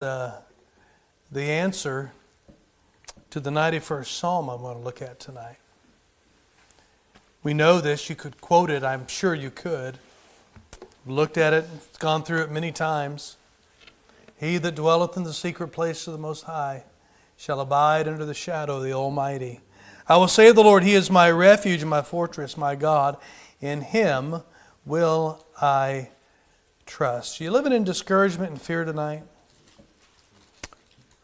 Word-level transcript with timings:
uh, 0.00 0.30
the 1.32 1.42
answer 1.42 2.12
to 3.30 3.40
the 3.40 3.50
91st 3.50 4.06
Psalm 4.06 4.48
I 4.48 4.54
want 4.54 4.78
to 4.78 4.84
look 4.84 5.02
at 5.02 5.18
tonight. 5.18 5.56
We 7.42 7.52
know 7.52 7.80
this. 7.80 8.08
You 8.08 8.14
could 8.14 8.40
quote 8.40 8.70
it. 8.70 8.84
I'm 8.84 9.08
sure 9.08 9.34
you 9.34 9.50
could. 9.50 9.98
Looked 11.06 11.36
at 11.36 11.52
it, 11.52 11.64
gone 11.98 12.22
through 12.22 12.42
it 12.42 12.50
many 12.50 12.70
times. 12.70 13.36
He 14.38 14.58
that 14.58 14.76
dwelleth 14.76 15.16
in 15.16 15.24
the 15.24 15.32
secret 15.32 15.68
place 15.68 16.06
of 16.06 16.12
the 16.12 16.18
Most 16.18 16.44
High 16.44 16.84
shall 17.36 17.60
abide 17.60 18.06
under 18.06 18.24
the 18.24 18.34
shadow 18.34 18.76
of 18.76 18.84
the 18.84 18.92
Almighty. 18.92 19.60
I 20.06 20.16
will 20.16 20.28
say 20.28 20.48
of 20.48 20.54
the 20.54 20.62
Lord, 20.62 20.84
He 20.84 20.94
is 20.94 21.10
my 21.10 21.30
refuge 21.30 21.80
and 21.80 21.90
my 21.90 22.02
fortress, 22.02 22.56
my 22.56 22.76
God. 22.76 23.16
In 23.60 23.80
Him 23.80 24.42
will 24.84 25.44
I 25.60 26.10
trust. 26.86 27.40
Are 27.40 27.44
you 27.44 27.50
living 27.50 27.72
in 27.72 27.84
discouragement 27.84 28.50
and 28.50 28.62
fear 28.62 28.84
tonight? 28.84 29.24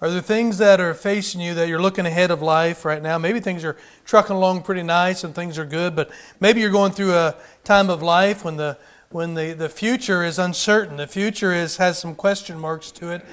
Are 0.05 0.11
there 0.11 0.21
things 0.21 0.59
that 0.59 0.83
are 0.83 0.93
facing 0.93 1.41
you 1.41 1.55
that 1.55 1.67
you're 1.67 1.81
looking 1.81 2.05
ahead 2.05 2.31
of 2.31 2.43
life 2.43 2.85
right 2.85 3.03
now? 3.03 3.17
Maybe 3.17 3.41
things 3.41 3.65
are 3.65 3.75
trucking 4.05 4.37
along 4.37 4.61
pretty 4.61 4.83
nice 4.83 5.25
and 5.25 5.35
things 5.35 5.59
are 5.59 5.65
good, 5.65 5.97
but 5.97 6.11
maybe 6.41 6.61
you're 6.61 6.69
going 6.69 6.93
through 6.93 7.15
a 7.15 7.35
time 7.65 7.89
of 7.89 8.03
life 8.03 8.45
when 8.45 8.59
the 8.59 8.77
when 9.09 9.33
the, 9.33 9.55
the 9.55 9.71
future 9.71 10.23
is 10.23 10.39
uncertain. 10.39 10.99
The 10.99 11.07
future 11.07 11.55
is 11.55 11.79
has 11.79 11.99
some 11.99 12.15
question 12.15 12.59
marks 12.59 12.91
to 12.91 13.13
it. 13.13 13.25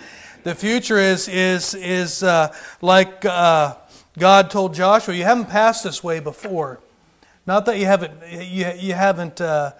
The 0.43 0.55
future 0.55 0.97
is 0.97 1.27
is 1.27 1.73
is 1.73 2.23
uh, 2.23 2.55
like 2.81 3.25
uh, 3.25 3.75
God 4.17 4.49
told 4.49 4.73
Joshua, 4.73 5.13
"You 5.13 5.25
haven't 5.25 5.49
passed 5.49 5.83
this 5.83 6.01
way 6.01 6.21
before. 6.21 6.79
Not 7.45 7.65
that 7.65 7.79
you 7.79 7.85
haven't 7.85 8.13
you, 8.31 8.71
you 8.77 8.93
haven't." 8.93 9.41
Uh, 9.41 9.73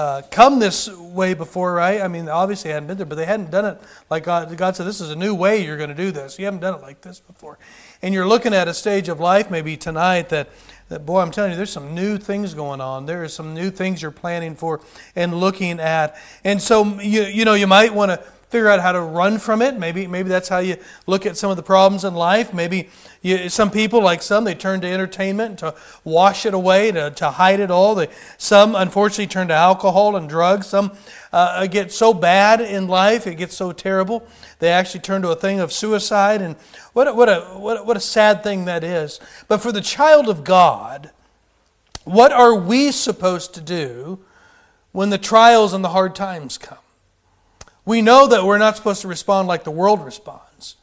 uh, 0.00 0.22
come 0.30 0.58
this 0.58 0.88
way 0.88 1.34
before, 1.34 1.74
right? 1.74 2.00
I 2.00 2.08
mean, 2.08 2.26
obviously 2.26 2.68
they 2.68 2.72
hadn't 2.72 2.86
been 2.86 2.96
there, 2.96 3.04
but 3.04 3.16
they 3.16 3.26
hadn't 3.26 3.50
done 3.50 3.66
it 3.66 3.78
like 4.08 4.24
God, 4.24 4.56
God 4.56 4.74
said, 4.74 4.86
this 4.86 4.98
is 4.98 5.10
a 5.10 5.16
new 5.16 5.34
way 5.34 5.62
you're 5.62 5.76
going 5.76 5.90
to 5.90 5.94
do 5.94 6.10
this. 6.10 6.38
You 6.38 6.46
haven't 6.46 6.60
done 6.60 6.74
it 6.74 6.80
like 6.80 7.02
this 7.02 7.20
before. 7.20 7.58
And 8.00 8.14
you're 8.14 8.26
looking 8.26 8.54
at 8.54 8.66
a 8.66 8.72
stage 8.72 9.10
of 9.10 9.20
life 9.20 9.50
maybe 9.50 9.76
tonight 9.76 10.30
that, 10.30 10.48
that 10.88 11.04
boy, 11.04 11.20
I'm 11.20 11.30
telling 11.30 11.50
you, 11.50 11.56
there's 11.58 11.70
some 11.70 11.94
new 11.94 12.16
things 12.16 12.54
going 12.54 12.80
on. 12.80 13.04
There 13.04 13.22
are 13.22 13.28
some 13.28 13.52
new 13.52 13.70
things 13.70 14.00
you're 14.00 14.10
planning 14.10 14.56
for 14.56 14.80
and 15.14 15.38
looking 15.38 15.78
at. 15.78 16.16
And 16.44 16.62
so, 16.62 16.98
you, 16.98 17.24
you 17.24 17.44
know, 17.44 17.52
you 17.52 17.66
might 17.66 17.92
want 17.92 18.10
to 18.10 18.24
figure 18.50 18.68
out 18.68 18.80
how 18.80 18.90
to 18.90 19.00
run 19.00 19.38
from 19.38 19.62
it. 19.62 19.78
Maybe, 19.78 20.08
maybe 20.08 20.28
that's 20.28 20.48
how 20.48 20.58
you 20.58 20.76
look 21.06 21.24
at 21.24 21.36
some 21.36 21.50
of 21.50 21.56
the 21.56 21.62
problems 21.62 22.04
in 22.04 22.14
life. 22.14 22.52
Maybe 22.52 22.88
you, 23.22 23.48
some 23.48 23.70
people, 23.70 24.02
like 24.02 24.22
some, 24.22 24.42
they 24.42 24.56
turn 24.56 24.80
to 24.80 24.88
entertainment 24.88 25.60
to 25.60 25.74
wash 26.02 26.44
it 26.44 26.52
away, 26.52 26.90
to, 26.90 27.10
to 27.12 27.30
hide 27.30 27.60
it 27.60 27.70
all. 27.70 27.94
They, 27.94 28.08
some, 28.38 28.74
unfortunately, 28.74 29.28
turn 29.28 29.48
to 29.48 29.54
alcohol 29.54 30.16
and 30.16 30.28
drugs. 30.28 30.66
Some 30.66 30.92
uh, 31.32 31.66
get 31.68 31.92
so 31.92 32.12
bad 32.12 32.60
in 32.60 32.88
life, 32.88 33.28
it 33.28 33.36
gets 33.36 33.54
so 33.54 33.70
terrible, 33.70 34.26
they 34.58 34.68
actually 34.68 35.00
turn 35.00 35.22
to 35.22 35.30
a 35.30 35.36
thing 35.36 35.60
of 35.60 35.72
suicide. 35.72 36.42
And 36.42 36.56
what 36.92 37.06
a, 37.06 37.14
what 37.14 37.28
a, 37.28 37.40
what 37.56 37.78
a, 37.78 37.84
what 37.84 37.96
a 37.96 38.00
sad 38.00 38.42
thing 38.42 38.64
that 38.64 38.82
is. 38.82 39.20
But 39.46 39.58
for 39.58 39.70
the 39.70 39.80
child 39.80 40.28
of 40.28 40.42
God, 40.42 41.10
what 42.04 42.32
are 42.32 42.54
we 42.54 42.90
supposed 42.90 43.54
to 43.54 43.60
do 43.60 44.18
when 44.90 45.10
the 45.10 45.18
trials 45.18 45.72
and 45.72 45.84
the 45.84 45.90
hard 45.90 46.16
times 46.16 46.58
come? 46.58 46.78
We 47.90 48.02
know 48.02 48.28
that 48.28 48.44
we're 48.44 48.58
not 48.58 48.76
supposed 48.76 49.02
to 49.02 49.08
respond 49.08 49.48
like 49.48 49.64
the 49.64 49.72
world 49.72 50.04
responds. 50.04 50.76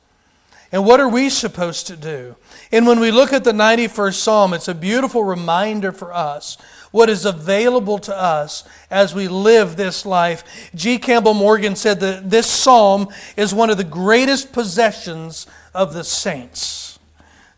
And 0.73 0.85
what 0.85 0.99
are 0.99 1.07
we 1.07 1.29
supposed 1.29 1.87
to 1.87 1.95
do? 1.95 2.35
And 2.69 2.85
when 2.85 2.99
we 2.99 3.11
look 3.11 3.31
at 3.31 3.45
the 3.45 3.53
91st 3.53 4.15
Psalm, 4.15 4.53
it's 4.53 4.67
a 4.67 4.75
beautiful 4.75 5.23
reminder 5.23 5.93
for 5.93 6.11
us 6.11 6.57
what 6.91 7.09
is 7.09 7.23
available 7.23 7.97
to 7.99 8.13
us 8.13 8.65
as 8.91 9.15
we 9.15 9.29
live 9.29 9.77
this 9.77 10.05
life. 10.05 10.69
G. 10.75 10.99
Campbell 10.99 11.33
Morgan 11.33 11.77
said 11.77 12.01
that 12.01 12.29
this 12.29 12.45
psalm 12.45 13.07
is 13.37 13.53
one 13.53 13.69
of 13.69 13.77
the 13.77 13.85
greatest 13.85 14.51
possessions 14.51 15.47
of 15.73 15.93
the 15.93 16.03
saints 16.03 16.86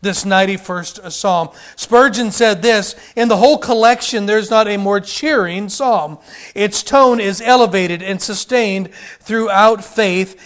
this 0.02 0.24
91st 0.24 1.10
psalm. 1.12 1.50
Spurgeon 1.76 2.30
said 2.30 2.62
this 2.62 2.94
In 3.16 3.28
the 3.28 3.36
whole 3.36 3.58
collection, 3.58 4.26
there's 4.26 4.50
not 4.50 4.68
a 4.68 4.76
more 4.76 5.00
cheering 5.00 5.68
psalm. 5.68 6.18
Its 6.54 6.82
tone 6.82 7.20
is 7.20 7.40
elevated 7.40 8.02
and 8.02 8.20
sustained 8.20 8.92
throughout 9.20 9.84
faith. 9.84 10.40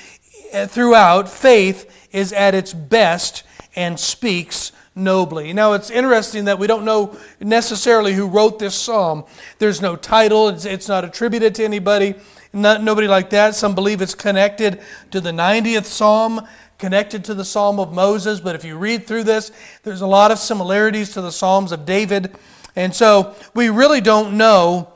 Eh, 0.52 0.66
throughout, 0.66 1.28
faith 1.28 2.08
is 2.12 2.32
at 2.32 2.54
its 2.54 2.72
best 2.72 3.42
and 3.76 3.98
speaks 3.98 4.72
nobly. 4.94 5.52
Now, 5.52 5.72
it's 5.72 5.90
interesting 5.90 6.44
that 6.44 6.58
we 6.58 6.66
don't 6.66 6.84
know 6.84 7.16
necessarily 7.40 8.12
who 8.12 8.28
wrote 8.28 8.58
this 8.58 8.74
psalm. 8.74 9.24
There's 9.58 9.82
no 9.82 9.96
title, 9.96 10.48
it's, 10.48 10.64
it's 10.64 10.88
not 10.88 11.04
attributed 11.04 11.54
to 11.56 11.64
anybody, 11.64 12.14
not, 12.54 12.82
nobody 12.82 13.08
like 13.08 13.30
that. 13.30 13.54
Some 13.54 13.74
believe 13.74 14.00
it's 14.00 14.14
connected 14.14 14.80
to 15.10 15.20
the 15.20 15.30
90th 15.30 15.84
psalm 15.84 16.46
connected 16.78 17.24
to 17.24 17.34
the 17.34 17.44
Psalm 17.44 17.78
of 17.78 17.92
Moses, 17.92 18.40
but 18.40 18.54
if 18.54 18.64
you 18.64 18.76
read 18.76 19.06
through 19.06 19.24
this, 19.24 19.52
there's 19.84 20.00
a 20.00 20.06
lot 20.06 20.30
of 20.30 20.38
similarities 20.38 21.12
to 21.12 21.22
the 21.22 21.32
Psalms 21.32 21.72
of 21.72 21.86
David. 21.86 22.36
And 22.76 22.94
so 22.94 23.34
we 23.54 23.68
really 23.68 24.00
don't 24.00 24.36
know 24.36 24.92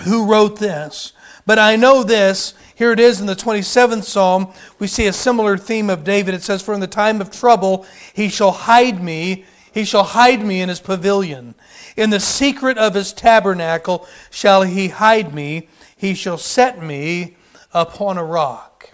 who 0.00 0.26
wrote 0.26 0.58
this. 0.58 1.12
But 1.46 1.58
I 1.58 1.76
know 1.76 2.02
this. 2.02 2.54
Here 2.74 2.90
it 2.90 2.98
is 2.98 3.20
in 3.20 3.26
the 3.26 3.36
27th 3.36 4.04
Psalm. 4.04 4.52
We 4.78 4.86
see 4.86 5.06
a 5.06 5.12
similar 5.12 5.58
theme 5.58 5.90
of 5.90 6.04
David. 6.04 6.34
It 6.34 6.42
says, 6.42 6.62
For 6.62 6.74
in 6.74 6.80
the 6.80 6.86
time 6.86 7.20
of 7.20 7.30
trouble 7.30 7.86
he 8.14 8.28
shall 8.28 8.52
hide 8.52 9.02
me. 9.02 9.44
He 9.72 9.84
shall 9.84 10.04
hide 10.04 10.44
me 10.44 10.60
in 10.60 10.68
his 10.68 10.80
pavilion. 10.80 11.54
In 11.96 12.10
the 12.10 12.20
secret 12.20 12.78
of 12.78 12.94
his 12.94 13.12
tabernacle 13.12 14.06
shall 14.30 14.62
he 14.62 14.88
hide 14.88 15.34
me. 15.34 15.68
He 16.04 16.12
shall 16.12 16.36
set 16.36 16.82
me 16.82 17.34
upon 17.72 18.18
a 18.18 18.24
rock. 18.24 18.90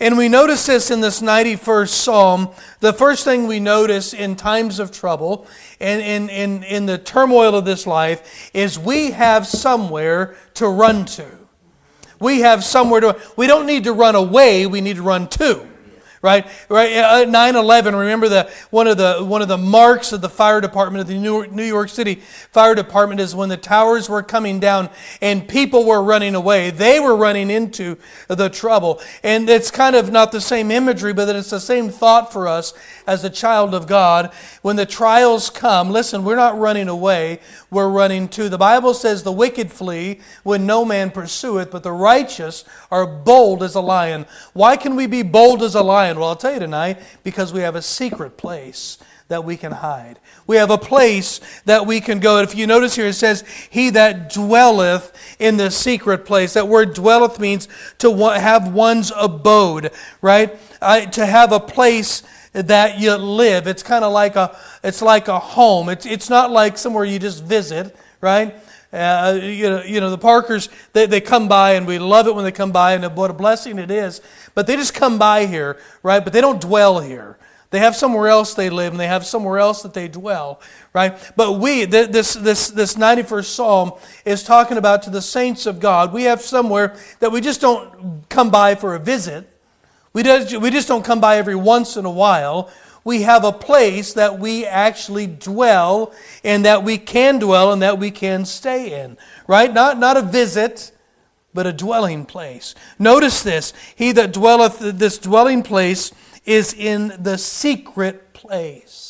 And 0.00 0.18
we 0.18 0.28
notice 0.28 0.66
this 0.66 0.90
in 0.90 1.00
this 1.00 1.22
91st 1.22 1.88
Psalm. 1.90 2.48
The 2.80 2.92
first 2.92 3.22
thing 3.22 3.46
we 3.46 3.60
notice 3.60 4.12
in 4.12 4.34
times 4.34 4.80
of 4.80 4.90
trouble 4.90 5.46
and 5.78 6.02
in, 6.02 6.28
in, 6.28 6.64
in 6.64 6.86
the 6.86 6.98
turmoil 6.98 7.54
of 7.54 7.64
this 7.64 7.86
life 7.86 8.50
is 8.52 8.80
we 8.80 9.12
have 9.12 9.46
somewhere 9.46 10.34
to 10.54 10.66
run 10.66 11.04
to. 11.04 11.24
We 12.18 12.40
have 12.40 12.64
somewhere 12.64 13.00
to, 13.02 13.20
we 13.36 13.46
don't 13.46 13.64
need 13.64 13.84
to 13.84 13.92
run 13.92 14.16
away, 14.16 14.66
we 14.66 14.80
need 14.80 14.96
to 14.96 15.02
run 15.02 15.28
to 15.28 15.68
right? 16.24 16.46
Right. 16.70 16.96
Uh, 16.96 17.26
9/11. 17.26 17.96
Remember 17.96 18.30
the 18.30 18.50
one 18.70 18.86
of 18.86 18.96
the 18.96 19.18
one 19.22 19.42
of 19.42 19.48
the 19.48 19.58
marks 19.58 20.10
of 20.10 20.22
the 20.22 20.30
fire 20.30 20.60
department 20.60 21.02
of 21.02 21.06
the 21.06 21.18
New 21.18 21.64
York 21.64 21.90
City 21.90 22.16
Fire 22.50 22.74
Department 22.74 23.20
is 23.20 23.34
when 23.34 23.50
the 23.50 23.58
towers 23.58 24.08
were 24.08 24.22
coming 24.22 24.58
down 24.58 24.88
and 25.20 25.46
people 25.46 25.84
were 25.84 26.02
running 26.02 26.34
away. 26.34 26.70
They 26.70 26.98
were 26.98 27.14
running 27.14 27.50
into 27.50 27.98
the 28.26 28.48
trouble, 28.48 29.02
and 29.22 29.48
it's 29.50 29.70
kind 29.70 29.94
of 29.94 30.10
not 30.10 30.32
the 30.32 30.40
same 30.40 30.70
imagery, 30.70 31.12
but 31.12 31.28
it's 31.36 31.50
the 31.50 31.60
same 31.60 31.90
thought 31.90 32.32
for 32.32 32.48
us 32.48 32.72
as 33.06 33.24
a 33.24 33.30
child 33.30 33.74
of 33.74 33.86
God. 33.86 34.32
When 34.62 34.76
the 34.76 34.86
trials 34.86 35.50
come, 35.50 35.90
listen, 35.90 36.24
we're 36.24 36.36
not 36.36 36.58
running 36.58 36.88
away. 36.88 37.40
We're 37.70 37.88
running 37.88 38.28
to. 38.28 38.48
The 38.48 38.58
Bible 38.58 38.94
says 38.94 39.22
the 39.22 39.32
wicked 39.32 39.70
flee 39.72 40.20
when 40.42 40.66
no 40.66 40.84
man 40.84 41.10
pursueth, 41.10 41.70
but 41.70 41.82
the 41.82 41.92
righteous 41.92 42.64
are 42.90 43.06
bold 43.06 43.62
as 43.62 43.74
a 43.74 43.80
lion. 43.80 44.26
Why 44.52 44.76
can 44.76 44.96
we 44.96 45.06
be 45.06 45.22
bold 45.22 45.62
as 45.62 45.74
a 45.74 45.82
lion? 45.82 46.18
Well, 46.18 46.28
I'll 46.28 46.36
tell 46.36 46.54
you 46.54 46.60
tonight 46.60 46.98
because 47.22 47.52
we 47.52 47.60
have 47.60 47.76
a 47.76 47.82
secret 47.82 48.36
place 48.36 48.98
that 49.28 49.44
we 49.44 49.56
can 49.56 49.72
hide. 49.72 50.18
We 50.46 50.56
have 50.56 50.70
a 50.70 50.78
place 50.78 51.40
that 51.64 51.86
we 51.86 52.00
can 52.00 52.20
go. 52.20 52.40
If 52.40 52.54
you 52.54 52.66
notice 52.66 52.94
here, 52.94 53.06
it 53.06 53.14
says, 53.14 53.42
He 53.70 53.90
that 53.90 54.32
dwelleth 54.32 55.36
in 55.38 55.56
the 55.56 55.70
secret 55.70 56.26
place. 56.26 56.52
That 56.54 56.68
word 56.68 56.94
dwelleth 56.94 57.40
means 57.40 57.66
to 57.98 58.14
have 58.14 58.72
one's 58.72 59.10
abode, 59.16 59.92
right? 60.20 60.58
To 61.12 61.24
have 61.24 61.52
a 61.52 61.60
place 61.60 62.22
that 62.54 62.98
you 62.98 63.14
live. 63.16 63.66
It's 63.66 63.82
kind 63.82 64.04
of 64.04 64.12
like 64.12 64.36
a, 64.36 64.56
it's 64.82 65.02
like 65.02 65.28
a 65.28 65.38
home. 65.38 65.88
It's, 65.88 66.06
it's 66.06 66.30
not 66.30 66.50
like 66.50 66.78
somewhere 66.78 67.04
you 67.04 67.18
just 67.18 67.44
visit, 67.44 67.94
right? 68.20 68.54
Uh, 68.92 69.40
you, 69.42 69.68
know, 69.68 69.82
you 69.82 70.00
know, 70.00 70.10
the 70.10 70.18
Parkers, 70.18 70.68
they, 70.92 71.06
they 71.06 71.20
come 71.20 71.48
by 71.48 71.72
and 71.72 71.84
we 71.84 71.98
love 71.98 72.28
it 72.28 72.34
when 72.34 72.44
they 72.44 72.52
come 72.52 72.70
by 72.70 72.94
and 72.94 73.16
what 73.16 73.30
a 73.30 73.34
blessing 73.34 73.78
it 73.78 73.90
is. 73.90 74.20
But 74.54 74.68
they 74.68 74.76
just 74.76 74.94
come 74.94 75.18
by 75.18 75.46
here, 75.46 75.78
right? 76.04 76.22
But 76.22 76.32
they 76.32 76.40
don't 76.40 76.60
dwell 76.60 77.00
here. 77.00 77.36
They 77.70 77.80
have 77.80 77.96
somewhere 77.96 78.28
else 78.28 78.54
they 78.54 78.70
live 78.70 78.92
and 78.92 79.00
they 79.00 79.08
have 79.08 79.26
somewhere 79.26 79.58
else 79.58 79.82
that 79.82 79.94
they 79.94 80.06
dwell, 80.06 80.60
right? 80.92 81.18
But 81.34 81.58
we, 81.58 81.86
this, 81.86 82.34
this, 82.34 82.68
this 82.68 82.94
91st 82.94 83.46
Psalm 83.46 83.92
is 84.24 84.44
talking 84.44 84.76
about 84.76 85.02
to 85.02 85.10
the 85.10 85.20
saints 85.20 85.66
of 85.66 85.80
God. 85.80 86.12
We 86.12 86.22
have 86.24 86.40
somewhere 86.40 86.94
that 87.18 87.32
we 87.32 87.40
just 87.40 87.60
don't 87.60 88.28
come 88.28 88.50
by 88.50 88.76
for 88.76 88.94
a 88.94 89.00
visit. 89.00 89.50
We 90.14 90.22
just, 90.22 90.56
we 90.56 90.70
just 90.70 90.88
don't 90.88 91.04
come 91.04 91.20
by 91.20 91.36
every 91.36 91.56
once 91.56 91.98
in 91.98 92.06
a 92.06 92.10
while 92.10 92.70
we 93.04 93.22
have 93.22 93.44
a 93.44 93.52
place 93.52 94.14
that 94.14 94.38
we 94.38 94.64
actually 94.64 95.26
dwell 95.26 96.12
and 96.42 96.64
that 96.64 96.82
we 96.82 96.96
can 96.96 97.38
dwell 97.38 97.72
and 97.72 97.82
that 97.82 97.98
we 97.98 98.10
can 98.10 98.46
stay 98.46 99.02
in. 99.02 99.18
Right? 99.46 99.72
Not, 99.72 99.98
not 99.98 100.16
a 100.16 100.22
visit, 100.22 100.90
but 101.52 101.66
a 101.66 101.72
dwelling 101.72 102.24
place. 102.24 102.74
Notice 102.98 103.42
this 103.42 103.72
He 103.94 104.12
that 104.12 104.32
dwelleth, 104.32 104.78
this 104.78 105.18
dwelling 105.18 105.62
place 105.62 106.12
is 106.46 106.72
in 106.72 107.12
the 107.18 107.36
secret 107.36 108.32
place. 108.32 109.03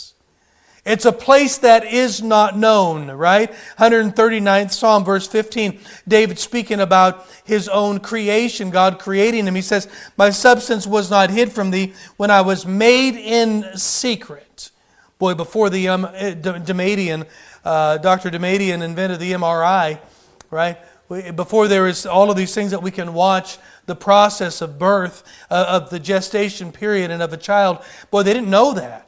It's 0.85 1.07
a 1.07 1.13
place 1.13 1.59
that 1.59 1.85
is 1.85 2.23
not 2.23 2.59
known, 2.59 3.11
right? 3.11 3.51
139th 3.79 4.71
Psalm, 4.71 5.03
verse 5.03 5.27
15. 5.27 5.81
David 6.07 6.39
speaking 6.39 6.79
about 6.79 7.27
his 7.45 7.69
own 7.69 8.01
creation, 8.01 8.69
God 8.69 8.99
creating 8.99 9.47
him. 9.47 9.55
He 9.55 9.63
says, 9.63 9.89
My 10.19 10.29
substance 10.29 10.87
was 10.87 11.11
not 11.11 11.31
hid 11.31 11.53
from 11.53 11.71
thee 11.71 11.95
when 12.19 12.31
I 12.31 12.43
was 12.43 12.67
made 12.67 13.17
in 13.17 13.79
secret. 13.79 14.71
Boy, 15.19 15.33
before 15.33 15.71
the 15.71 15.89
um, 15.89 16.05
eh, 16.13 16.35
Damadian, 16.35 17.27
uh, 17.65 17.97
Dr. 17.99 18.31
Damadian 18.31 18.83
invented 18.83 19.21
the 19.21 19.33
MRI, 19.33 20.01
right? 20.51 20.77
Before 21.35 21.67
there 21.67 21.87
is 21.87 22.05
all 22.05 22.31
of 22.31 22.37
these 22.37 22.55
things 22.55 22.73
that 22.73 22.83
we 22.83 22.91
can 22.91 23.15
watch 23.15 23.57
the 23.87 23.95
process 23.95 24.61
of 24.61 24.79
birth, 24.79 25.23
uh, 25.51 25.65
of 25.69 25.91
the 25.91 25.99
gestation 25.99 26.73
period, 26.73 27.11
and 27.11 27.23
of 27.23 27.33
a 27.33 27.37
child. 27.37 27.79
Boy, 28.11 28.23
they 28.23 28.35
didn't 28.35 28.51
know 28.51 28.75
that. 28.75 29.04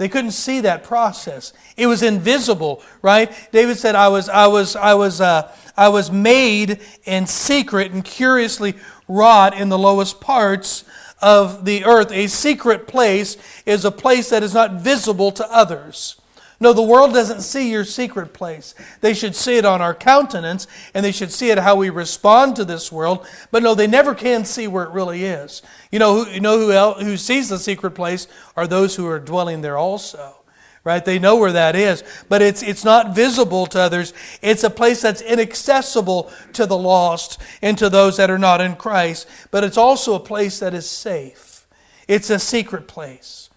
They 0.00 0.08
couldn't 0.08 0.30
see 0.30 0.62
that 0.62 0.82
process. 0.82 1.52
It 1.76 1.86
was 1.86 2.02
invisible, 2.02 2.82
right? 3.02 3.30
David 3.52 3.76
said, 3.76 3.94
"I 3.94 4.08
was, 4.08 4.30
I 4.30 4.46
was, 4.46 4.74
I 4.74 4.94
was, 4.94 5.20
uh, 5.20 5.54
I 5.76 5.90
was 5.90 6.10
made 6.10 6.80
in 7.04 7.26
secret 7.26 7.92
and 7.92 8.02
curiously 8.02 8.76
wrought 9.08 9.52
in 9.52 9.68
the 9.68 9.76
lowest 9.76 10.18
parts 10.18 10.84
of 11.20 11.66
the 11.66 11.84
earth." 11.84 12.12
A 12.12 12.28
secret 12.28 12.86
place 12.86 13.36
is 13.66 13.84
a 13.84 13.90
place 13.90 14.30
that 14.30 14.42
is 14.42 14.54
not 14.54 14.72
visible 14.80 15.32
to 15.32 15.46
others. 15.52 16.18
No, 16.62 16.74
the 16.74 16.82
world 16.82 17.14
doesn't 17.14 17.40
see 17.40 17.70
your 17.70 17.86
secret 17.86 18.34
place. 18.34 18.74
They 19.00 19.14
should 19.14 19.34
see 19.34 19.56
it 19.56 19.64
on 19.64 19.80
our 19.80 19.94
countenance 19.94 20.66
and 20.92 21.02
they 21.02 21.10
should 21.10 21.32
see 21.32 21.48
it 21.48 21.56
how 21.56 21.74
we 21.74 21.88
respond 21.88 22.54
to 22.56 22.66
this 22.66 22.92
world. 22.92 23.26
But 23.50 23.62
no, 23.62 23.74
they 23.74 23.86
never 23.86 24.14
can 24.14 24.44
see 24.44 24.68
where 24.68 24.84
it 24.84 24.90
really 24.90 25.24
is. 25.24 25.62
You 25.90 25.98
know, 25.98 26.22
who, 26.22 26.30
you 26.30 26.40
know 26.40 26.58
who, 26.58 26.72
else, 26.72 27.00
who 27.00 27.16
sees 27.16 27.48
the 27.48 27.58
secret 27.58 27.92
place 27.92 28.28
are 28.56 28.66
those 28.66 28.94
who 28.94 29.06
are 29.06 29.18
dwelling 29.18 29.62
there 29.62 29.78
also. 29.78 30.36
Right? 30.84 31.02
They 31.04 31.18
know 31.18 31.36
where 31.36 31.52
that 31.52 31.76
is, 31.76 32.04
but 32.28 32.40
it's, 32.40 32.62
it's 32.62 32.84
not 32.84 33.14
visible 33.14 33.66
to 33.66 33.80
others. 33.80 34.12
It's 34.42 34.64
a 34.64 34.70
place 34.70 35.02
that's 35.02 35.20
inaccessible 35.20 36.30
to 36.54 36.66
the 36.66 36.76
lost 36.76 37.38
and 37.60 37.76
to 37.78 37.88
those 37.90 38.16
that 38.16 38.30
are 38.30 38.38
not 38.38 38.62
in 38.62 38.76
Christ, 38.76 39.28
but 39.50 39.62
it's 39.62 39.76
also 39.76 40.14
a 40.14 40.20
place 40.20 40.58
that 40.60 40.72
is 40.72 40.88
safe. 40.88 41.66
It's 42.08 42.30
a 42.30 42.38
secret 42.38 42.88
place. 42.88 43.50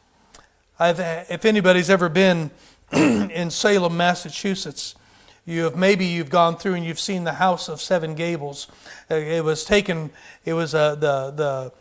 I've, 0.77 0.99
if 0.99 1.45
anybody's 1.45 1.89
ever 1.89 2.09
been 2.09 2.51
in 2.91 3.49
Salem, 3.49 3.97
Massachusetts. 3.97 4.95
You 5.45 5.63
have 5.63 5.75
maybe 5.75 6.05
you've 6.05 6.29
gone 6.29 6.57
through 6.57 6.75
and 6.75 6.85
you've 6.85 6.99
seen 6.99 7.25
the 7.25 7.33
House 7.33 7.67
of 7.67 7.81
Seven 7.81 8.15
Gables. 8.15 8.67
Uh, 9.11 9.15
it 9.15 9.43
was 9.43 9.65
taken. 9.65 10.11
It 10.45 10.53
was 10.53 10.73
uh, 10.73 10.95
the 10.95 11.31
the 11.31 11.73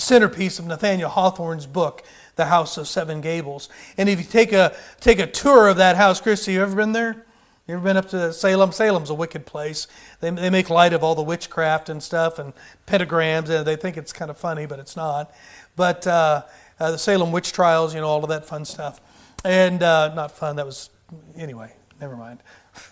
centerpiece 0.00 0.58
of 0.58 0.66
Nathaniel 0.66 1.10
Hawthorne's 1.10 1.66
book, 1.66 2.04
The 2.36 2.46
House 2.46 2.76
of 2.76 2.86
Seven 2.86 3.20
Gables. 3.20 3.68
And 3.96 4.08
if 4.08 4.18
you 4.18 4.24
take 4.24 4.52
a 4.52 4.76
take 5.00 5.18
a 5.18 5.26
tour 5.26 5.68
of 5.68 5.78
that 5.78 5.96
house, 5.96 6.20
Christy, 6.20 6.52
you 6.52 6.62
ever 6.62 6.76
been 6.76 6.92
there? 6.92 7.24
You 7.66 7.74
ever 7.74 7.82
been 7.82 7.96
up 7.96 8.08
to 8.10 8.32
Salem? 8.32 8.70
Salem's 8.70 9.10
a 9.10 9.14
wicked 9.14 9.44
place. 9.44 9.88
They, 10.20 10.30
they 10.30 10.50
make 10.50 10.70
light 10.70 10.92
of 10.92 11.02
all 11.02 11.16
the 11.16 11.22
witchcraft 11.22 11.88
and 11.88 12.00
stuff 12.00 12.38
and 12.38 12.52
pentagrams, 12.86 13.48
and 13.48 13.66
they 13.66 13.74
think 13.74 13.96
it's 13.96 14.12
kind 14.12 14.30
of 14.30 14.38
funny, 14.38 14.66
but 14.66 14.78
it's 14.78 14.94
not. 14.94 15.34
But 15.74 16.06
uh, 16.06 16.42
uh, 16.78 16.92
the 16.92 16.98
Salem 16.98 17.32
witch 17.32 17.52
trials, 17.52 17.92
you 17.92 18.00
know, 18.00 18.06
all 18.06 18.22
of 18.22 18.28
that 18.28 18.46
fun 18.46 18.64
stuff. 18.64 19.00
And 19.44 19.82
uh, 19.82 20.14
not 20.14 20.32
fun, 20.32 20.56
that 20.56 20.66
was, 20.66 20.90
anyway, 21.36 21.72
never 22.00 22.16
mind. 22.16 22.40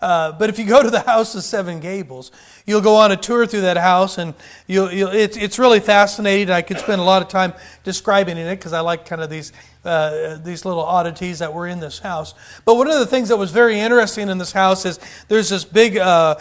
Uh, 0.00 0.32
but 0.32 0.50
if 0.50 0.58
you 0.58 0.66
go 0.66 0.82
to 0.82 0.90
the 0.90 1.00
House 1.00 1.34
of 1.34 1.42
Seven 1.42 1.80
Gables, 1.80 2.30
you'll 2.66 2.82
go 2.82 2.96
on 2.96 3.10
a 3.10 3.16
tour 3.16 3.46
through 3.46 3.62
that 3.62 3.78
house, 3.78 4.18
and 4.18 4.34
you'll, 4.66 4.92
you'll, 4.92 5.08
it's, 5.08 5.38
it's 5.38 5.58
really 5.58 5.80
fascinating. 5.80 6.50
I 6.50 6.60
could 6.60 6.78
spend 6.78 7.00
a 7.00 7.04
lot 7.04 7.22
of 7.22 7.28
time 7.28 7.54
describing 7.84 8.36
it 8.36 8.50
because 8.50 8.74
I 8.74 8.80
like 8.80 9.06
kind 9.06 9.22
of 9.22 9.30
these, 9.30 9.54
uh, 9.82 10.36
these 10.44 10.66
little 10.66 10.82
oddities 10.82 11.38
that 11.38 11.54
were 11.54 11.66
in 11.66 11.80
this 11.80 12.00
house. 12.00 12.34
But 12.66 12.74
one 12.74 12.90
of 12.90 12.98
the 12.98 13.06
things 13.06 13.30
that 13.30 13.38
was 13.38 13.50
very 13.50 13.80
interesting 13.80 14.28
in 14.28 14.36
this 14.36 14.52
house 14.52 14.84
is 14.84 15.00
there's 15.28 15.48
this 15.48 15.64
big 15.64 15.96
uh, 15.96 16.34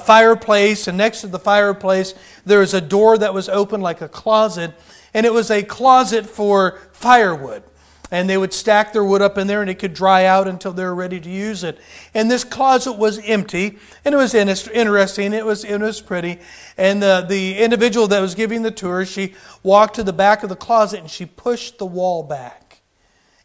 fireplace, 0.00 0.86
and 0.86 0.98
next 0.98 1.22
to 1.22 1.28
the 1.28 1.38
fireplace, 1.38 2.14
there 2.44 2.60
is 2.60 2.74
a 2.74 2.82
door 2.82 3.16
that 3.16 3.32
was 3.32 3.48
open 3.48 3.80
like 3.80 4.02
a 4.02 4.08
closet, 4.08 4.74
and 5.14 5.24
it 5.24 5.32
was 5.32 5.50
a 5.50 5.62
closet 5.62 6.26
for 6.26 6.78
firewood 6.92 7.62
and 8.10 8.28
they 8.28 8.36
would 8.36 8.52
stack 8.52 8.92
their 8.92 9.04
wood 9.04 9.22
up 9.22 9.38
in 9.38 9.46
there 9.46 9.60
and 9.60 9.70
it 9.70 9.78
could 9.78 9.94
dry 9.94 10.24
out 10.24 10.48
until 10.48 10.72
they 10.72 10.84
were 10.84 10.94
ready 10.94 11.20
to 11.20 11.30
use 11.30 11.62
it. 11.62 11.78
And 12.12 12.30
this 12.30 12.44
closet 12.44 12.94
was 12.94 13.18
empty 13.20 13.78
and 14.04 14.14
it 14.14 14.18
was 14.18 14.34
interesting. 14.34 15.32
It 15.32 15.44
was, 15.44 15.64
it 15.64 15.80
was 15.80 16.00
pretty. 16.00 16.40
And 16.76 17.02
the, 17.02 17.24
the 17.28 17.58
individual 17.58 18.08
that 18.08 18.20
was 18.20 18.34
giving 18.34 18.62
the 18.62 18.70
tour, 18.70 19.06
she 19.06 19.34
walked 19.62 19.94
to 19.96 20.02
the 20.02 20.12
back 20.12 20.42
of 20.42 20.48
the 20.48 20.56
closet 20.56 21.00
and 21.00 21.10
she 21.10 21.26
pushed 21.26 21.78
the 21.78 21.86
wall 21.86 22.22
back 22.22 22.82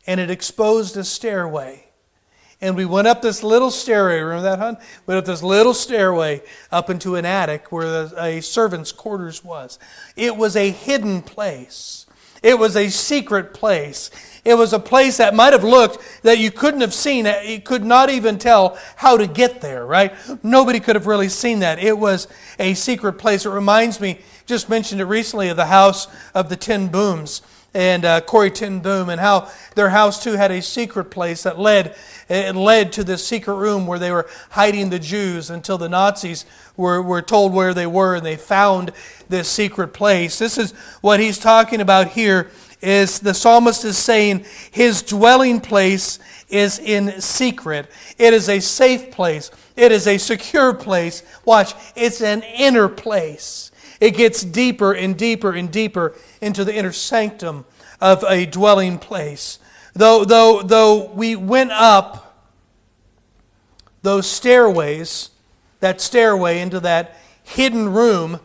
and 0.08 0.20
it 0.20 0.30
exposed 0.30 0.98
a 0.98 1.04
stairway. 1.04 1.82
And 2.62 2.76
we 2.76 2.86
went 2.86 3.08
up 3.08 3.22
this 3.22 3.44
little 3.44 3.70
stairway. 3.70 4.22
Remember 4.22 4.44
that, 4.44 4.60
hon? 4.60 4.78
Went 5.06 5.18
up 5.20 5.26
this 5.26 5.44
little 5.44 5.74
stairway 5.74 6.42
up 6.72 6.90
into 6.90 7.16
an 7.16 7.26
attic 7.26 7.72
where 7.72 8.10
a 8.18 8.42
servant's 8.42 8.92
quarters 8.92 9.44
was. 9.44 9.78
It 10.16 10.38
was 10.38 10.56
a 10.56 10.72
hidden 10.72 11.22
place. 11.22 12.06
It 12.46 12.60
was 12.60 12.76
a 12.76 12.90
secret 12.90 13.56
place. 13.56 14.12
It 14.46 14.54
was 14.54 14.72
a 14.72 14.78
place 14.78 15.18
that 15.18 15.34
might 15.34 15.54
have 15.54 15.64
looked 15.64 16.22
that 16.22 16.38
you 16.38 16.52
couldn't 16.52 16.82
have 16.82 16.94
seen. 16.94 17.26
You 17.44 17.60
could 17.60 17.84
not 17.84 18.12
even 18.12 18.38
tell 18.38 18.78
how 18.98 19.18
to 19.18 19.26
get 19.26 19.62
there, 19.62 19.84
right? 19.84 20.14
Nobody 20.44 20.80
could 20.80 20.96
have 20.96 21.08
really 21.08 21.28
seen 21.28 21.62
that. 21.62 21.80
It 21.80 21.98
was 21.98 22.28
a 22.60 22.76
secret 22.76 23.14
place. 23.14 23.48
It 23.48 23.50
reminds 23.50 24.00
me, 24.00 24.20
just 24.46 24.70
mentioned 24.70 25.02
it 25.02 25.06
recently, 25.06 25.50
of 25.50 25.58
the 25.58 25.66
house 25.66 26.08
of 26.36 26.50
the 26.50 26.56
Ten 26.56 26.88
Booms 26.90 27.42
and 27.76 28.06
uh, 28.06 28.22
Corrie 28.22 28.50
ten 28.50 28.80
Boom, 28.80 29.10
and 29.10 29.20
how 29.20 29.52
their 29.76 29.90
house 29.90 30.24
too 30.24 30.34
had 30.34 30.50
a 30.50 30.62
secret 30.62 31.06
place 31.06 31.44
that 31.44 31.60
led 31.60 31.96
it 32.28 32.56
led 32.56 32.92
to 32.94 33.04
this 33.04 33.28
secret 33.28 33.56
room 33.56 33.86
where 33.86 34.00
they 34.00 34.12
were 34.12 34.28
hiding 34.52 34.90
the 34.90 34.98
Jews 34.98 35.50
until 35.50 35.78
the 35.78 35.90
Nazis 35.90 36.46
were, 36.76 37.02
were 37.02 37.22
told 37.22 37.54
where 37.54 37.74
they 37.74 37.86
were 37.86 38.16
and 38.16 38.26
they 38.26 38.38
found 38.38 38.92
this 39.30 39.48
secret 39.48 39.90
place. 39.90 40.40
This 40.40 40.58
is 40.58 40.72
what 41.02 41.20
he's 41.20 41.38
talking 41.38 41.82
about 41.82 42.08
here 42.08 42.50
is 42.82 43.20
the 43.20 43.34
psalmist 43.34 43.84
is 43.84 43.98
saying 43.98 44.46
his 44.72 45.02
dwelling 45.02 45.60
place 45.60 46.20
is 46.50 46.80
in 46.80 47.20
secret. 47.20 47.90
It 48.18 48.34
is 48.34 48.48
a 48.50 48.60
safe 48.60 49.12
place. 49.12 49.52
It 49.76 49.92
is 49.92 50.08
a 50.08 50.18
secure 50.18 50.74
place. 50.74 51.24
Watch, 51.46 51.74
it's 51.96 52.22
an 52.22 52.44
inner 52.44 52.88
place. 52.88 53.72
It 54.00 54.12
gets 54.12 54.44
deeper 54.44 54.94
and 54.94 55.18
deeper 55.18 55.54
and 55.54 55.72
deeper 55.72 56.16
into 56.42 56.64
the 56.64 56.76
inner 56.76 56.92
sanctum 56.92 57.66
of 58.02 58.24
a 58.28 58.46
dwelling 58.46 59.00
place. 59.00 59.60
Though, 59.94 60.26
though, 60.26 60.62
though 60.62 61.12
we 61.12 61.36
went 61.36 61.72
up 61.72 62.22
those 64.02 64.30
stairways, 64.30 65.30
that 65.80 66.02
stairway 66.02 66.60
into 66.60 66.80
that 66.82 67.18
hidden 67.44 67.94
room 67.94 68.40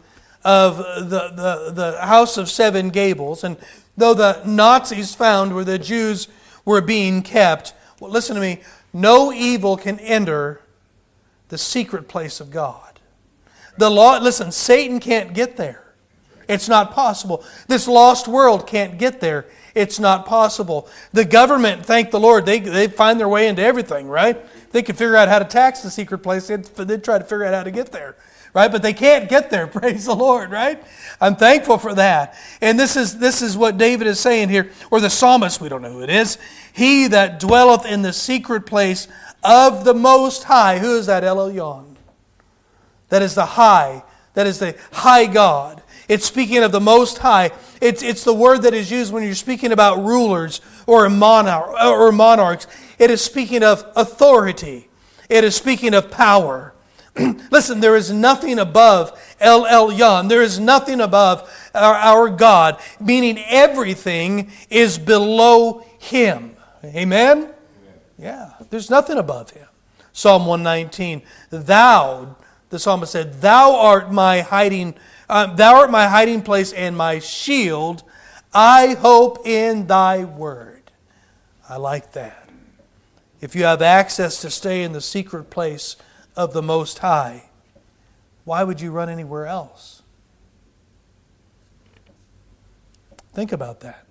of 0.45 0.79
the, 0.79 1.31
the, 1.35 1.73
the 1.73 2.01
house 2.01 2.37
of 2.37 2.49
seven 2.49 2.91
gables, 2.91 3.45
and 3.45 3.57
though 3.97 4.15
the 4.15 4.43
Nazis 4.45 5.15
found 5.15 5.55
where 5.55 5.65
the 5.65 5.79
Jews 5.79 6.29
were 6.65 6.81
being 6.81 7.23
kept, 7.23 7.75
well, 7.99 8.11
listen 8.11 8.35
to 8.37 8.41
me, 8.41 8.61
no 8.93 9.33
evil 9.33 9.77
can 9.77 9.99
enter 10.01 10.61
the 11.49 11.59
secret 11.59 12.09
place 12.09 12.41
of 12.41 12.51
God. 12.51 12.90
The 13.81 13.91
law, 13.91 14.19
listen, 14.19 14.53
Satan 14.53 15.01
can't 15.01 15.33
get 15.33 15.57
there. 15.57 15.83
It's 16.47 16.69
not 16.69 16.93
possible. 16.93 17.43
This 17.67 17.89
lost 17.89 18.29
world 18.29 18.67
can't 18.67 18.99
get 18.99 19.21
there. 19.21 19.47
It's 19.75 19.99
not 19.99 20.27
possible. 20.27 20.87
The 21.13 21.25
government, 21.25 21.87
thank 21.87 22.11
the 22.11 22.21
Lord, 22.21 22.45
they, 22.45 22.59
they 22.59 22.89
find 22.89 23.19
their 23.19 23.29
way 23.29 23.49
into 23.49 23.63
everything, 23.63 24.07
right? 24.07 24.37
They 24.73 24.83
can 24.83 24.97
figure 24.97 25.17
out 25.17 25.29
how 25.29 25.39
to 25.39 25.47
tax 25.47 25.81
the 25.81 25.91
secret 25.91 26.19
place, 26.19 26.49
they'd, 26.49 26.65
they'd 26.65 27.03
try 27.03 27.17
to 27.17 27.25
figure 27.25 27.45
out 27.45 27.55
how 27.55 27.63
to 27.63 27.71
get 27.71 27.91
there 27.91 28.17
right? 28.53 28.73
But 28.73 28.83
they 28.83 28.93
can't 28.93 29.29
get 29.29 29.49
there. 29.49 29.67
Praise 29.69 30.07
the 30.07 30.15
Lord, 30.15 30.51
right? 30.51 30.83
I'm 31.21 31.37
thankful 31.37 31.79
for 31.79 31.95
that. 31.95 32.37
And 32.61 32.79
this 32.79 32.97
is 32.97 33.19
this 33.19 33.43
is 33.43 33.57
what 33.57 33.79
David 33.79 34.09
is 34.09 34.19
saying 34.19 34.49
here, 34.49 34.73
or 34.91 35.01
the 35.01 35.09
psalmist, 35.09 35.61
we 35.61 35.69
don't 35.69 35.83
know 35.83 35.93
who 35.93 36.03
it 36.03 36.11
is. 36.11 36.37
He 36.73 37.07
that 37.07 37.39
dwelleth 37.39 37.87
in 37.87 38.03
the 38.03 38.13
secret 38.13 38.67
place 38.67 39.07
of 39.45 39.85
the 39.85 39.95
Most 39.95 40.43
High. 40.43 40.81
Who 40.81 40.97
is 40.97 41.07
that? 41.07 41.23
El 41.23 41.37
Elyon. 41.37 41.90
That 43.11 43.23
is 43.23 43.35
the 43.35 43.45
high. 43.45 44.03
That 44.35 44.47
is 44.47 44.59
the 44.59 44.77
high 44.93 45.27
God. 45.27 45.83
It's 46.09 46.27
speaking 46.27 46.65
of 46.65 46.73
the 46.73 46.81
Most 46.81 47.19
High. 47.19 47.53
It's, 47.81 48.03
it's 48.03 48.25
the 48.25 48.35
word 48.35 48.63
that 48.63 48.75
is 48.75 48.91
used 48.91 49.13
when 49.13 49.23
you're 49.23 49.35
speaking 49.35 49.71
about 49.71 50.03
rulers 50.03 50.61
or, 50.87 51.09
monarch, 51.09 51.71
or 51.85 52.11
monarchs. 52.11 52.67
It 52.99 53.11
is 53.11 53.23
speaking 53.23 53.63
of 53.63 53.85
authority. 53.95 54.89
It 55.29 55.45
is 55.45 55.55
speaking 55.55 55.95
of 55.95 56.11
power. 56.11 56.75
Listen, 57.51 57.81
there 57.81 57.97
is 57.97 58.11
nothing 58.11 58.59
above 58.59 59.19
El 59.41 59.65
Elyon. 59.65 60.29
There 60.29 60.43
is 60.43 60.59
nothing 60.59 61.01
above 61.01 61.49
our, 61.75 61.95
our 61.95 62.29
God, 62.29 62.81
meaning 63.01 63.39
everything 63.47 64.51
is 64.69 64.99
below 64.99 65.85
Him. 65.99 66.57
Amen? 66.85 67.39
Amen? 67.39 67.55
Yeah, 68.19 68.53
there's 68.71 68.91
nothing 68.91 69.19
above 69.19 69.51
Him. 69.51 69.67
Psalm 70.13 70.47
119 70.47 71.23
Thou, 71.51 72.37
the 72.71 72.79
psalmist 72.79 73.13
said, 73.13 73.41
Thou 73.41 73.75
art 73.77 74.13
my 74.13 74.41
hiding, 74.41 74.95
uh, 75.29 75.55
Thou 75.55 75.77
art 75.77 75.91
my 75.91 76.07
hiding 76.07 76.43
place 76.43 76.73
and 76.73 76.97
my 76.97 77.19
shield. 77.19 78.03
I 78.55 78.95
hope 78.95 79.47
in 79.47 79.87
Thy 79.87 80.25
word. 80.25 80.91
I 81.69 81.77
like 81.77 82.13
that. 82.13 82.49
If 83.41 83.55
you 83.55 83.65
have 83.65 83.83
access 83.83 84.41
to 84.43 84.51
stay 84.51 84.83
in 84.83 84.93
the 84.93 85.01
secret 85.01 85.51
place 85.51 85.97
of 86.37 86.53
the 86.53 86.63
Most 86.63 86.99
High, 86.99 87.51
why 88.45 88.65
would 88.65 88.81
you 88.81 88.91
run 88.91 89.09
anywhere 89.09 89.47
else? 89.47 90.03
Think 93.33 93.53
about 93.53 93.81
that. 93.81 94.05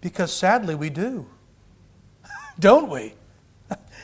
Because 0.00 0.32
sadly, 0.32 0.74
we 0.74 0.90
do. 0.90 1.26
Don't 2.60 2.88
we? 2.88 3.14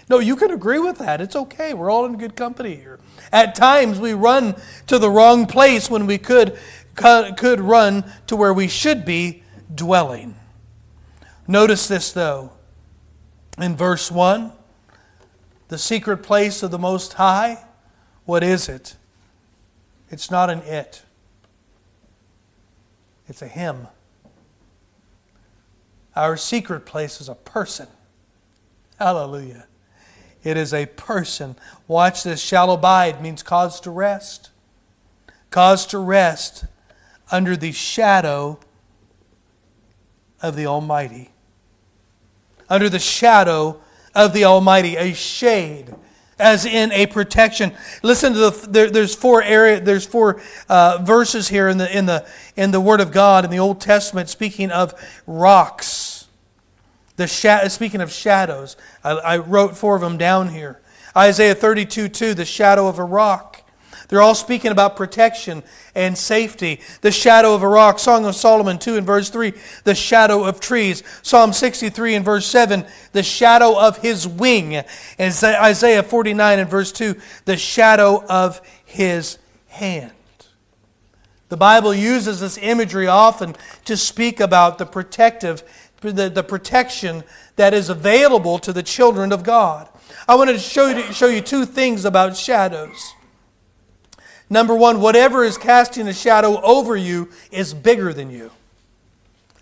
No, 0.08 0.18
you 0.18 0.36
can 0.36 0.50
agree 0.50 0.78
with 0.78 0.98
that. 0.98 1.20
It's 1.20 1.36
okay. 1.36 1.74
We're 1.74 1.90
all 1.90 2.04
in 2.04 2.18
good 2.18 2.36
company 2.36 2.74
here. 2.74 2.98
At 3.32 3.54
times, 3.54 3.98
we 3.98 4.14
run 4.14 4.56
to 4.86 4.98
the 4.98 5.10
wrong 5.10 5.46
place 5.46 5.88
when 5.88 6.06
we 6.06 6.18
could, 6.18 6.58
could 6.94 7.60
run 7.60 8.04
to 8.26 8.36
where 8.36 8.52
we 8.52 8.68
should 8.68 9.04
be 9.04 9.42
dwelling. 9.74 10.34
Notice 11.46 11.88
this, 11.88 12.12
though. 12.12 12.52
In 13.58 13.76
verse 13.76 14.10
1, 14.10 14.52
the 15.68 15.78
secret 15.78 16.18
place 16.18 16.62
of 16.62 16.70
the 16.70 16.78
Most 16.78 17.14
High, 17.14 17.64
what 18.24 18.42
is 18.42 18.68
it? 18.68 18.96
It's 20.10 20.30
not 20.30 20.50
an 20.50 20.60
it, 20.60 21.02
it's 23.28 23.40
a 23.40 23.48
him. 23.48 23.88
Our 26.14 26.36
secret 26.36 26.84
place 26.84 27.20
is 27.20 27.28
a 27.28 27.34
person. 27.34 27.88
Hallelujah. 28.98 29.66
It 30.44 30.56
is 30.56 30.74
a 30.74 30.86
person. 30.86 31.56
Watch 31.86 32.22
this. 32.22 32.40
Shall 32.40 32.70
abide 32.72 33.22
means 33.22 33.42
cause 33.42 33.80
to 33.80 33.90
rest. 33.90 34.50
Cause 35.50 35.86
to 35.88 35.98
rest 35.98 36.64
under 37.30 37.56
the 37.56 37.72
shadow 37.72 38.58
of 40.40 40.56
the 40.56 40.66
Almighty. 40.66 41.30
Under 42.68 42.88
the 42.88 42.98
shadow 42.98 43.80
of 44.14 44.32
the 44.32 44.44
Almighty. 44.44 44.96
A 44.96 45.12
shade 45.14 45.94
as 46.42 46.66
in 46.66 46.92
a 46.92 47.06
protection. 47.06 47.72
Listen 48.02 48.32
to 48.34 48.38
the 48.38 48.66
there, 48.68 48.90
there's 48.90 49.14
four 49.14 49.42
area 49.42 49.80
there's 49.80 50.04
four 50.04 50.42
uh, 50.68 50.98
verses 51.02 51.48
here 51.48 51.68
in 51.68 51.78
the 51.78 51.96
in 51.96 52.06
the 52.06 52.26
in 52.56 52.72
the 52.72 52.80
Word 52.80 53.00
of 53.00 53.12
God 53.12 53.44
in 53.44 53.50
the 53.50 53.60
Old 53.60 53.80
Testament 53.80 54.28
speaking 54.28 54.70
of 54.70 54.94
rocks. 55.26 56.11
The 57.22 57.28
sh- 57.28 57.70
speaking 57.72 58.00
of 58.00 58.10
shadows, 58.10 58.76
I, 59.04 59.10
I 59.10 59.36
wrote 59.36 59.76
four 59.76 59.94
of 59.94 60.00
them 60.00 60.18
down 60.18 60.48
here. 60.48 60.80
Isaiah 61.16 61.54
32 61.54 62.08
2, 62.08 62.34
the 62.34 62.44
shadow 62.44 62.88
of 62.88 62.98
a 62.98 63.04
rock. 63.04 63.62
They're 64.08 64.20
all 64.20 64.34
speaking 64.34 64.72
about 64.72 64.96
protection 64.96 65.62
and 65.94 66.18
safety. 66.18 66.80
The 67.00 67.12
shadow 67.12 67.54
of 67.54 67.62
a 67.62 67.68
rock. 67.68 68.00
Song 68.00 68.24
of 68.24 68.34
Solomon 68.34 68.76
2 68.76 68.96
and 68.96 69.06
verse 69.06 69.30
3, 69.30 69.52
the 69.84 69.94
shadow 69.94 70.42
of 70.42 70.58
trees. 70.58 71.04
Psalm 71.22 71.52
63 71.52 72.16
and 72.16 72.24
verse 72.24 72.44
7, 72.46 72.84
the 73.12 73.22
shadow 73.22 73.78
of 73.78 73.98
his 73.98 74.26
wing. 74.26 74.74
And 74.74 75.44
Isaiah 75.44 76.02
49 76.02 76.58
and 76.58 76.68
verse 76.68 76.90
2, 76.90 77.14
the 77.44 77.56
shadow 77.56 78.24
of 78.26 78.60
his 78.84 79.38
hand. 79.68 80.10
The 81.50 81.56
Bible 81.56 81.94
uses 81.94 82.40
this 82.40 82.58
imagery 82.58 83.06
often 83.06 83.54
to 83.84 83.96
speak 83.96 84.40
about 84.40 84.78
the 84.78 84.86
protective 84.86 85.62
the, 86.10 86.28
the 86.28 86.42
protection 86.42 87.22
that 87.56 87.74
is 87.74 87.88
available 87.88 88.58
to 88.58 88.72
the 88.72 88.82
children 88.82 89.30
of 89.30 89.44
God. 89.44 89.88
I 90.26 90.34
wanted 90.34 90.54
to 90.54 90.58
show 90.58 90.88
you, 90.88 91.12
show 91.12 91.28
you 91.28 91.40
two 91.40 91.64
things 91.64 92.04
about 92.04 92.36
shadows. 92.36 93.14
Number 94.50 94.74
one, 94.74 95.00
whatever 95.00 95.44
is 95.44 95.56
casting 95.56 96.08
a 96.08 96.12
shadow 96.12 96.60
over 96.62 96.96
you 96.96 97.30
is 97.50 97.72
bigger 97.72 98.12
than 98.12 98.30
you. 98.30 98.50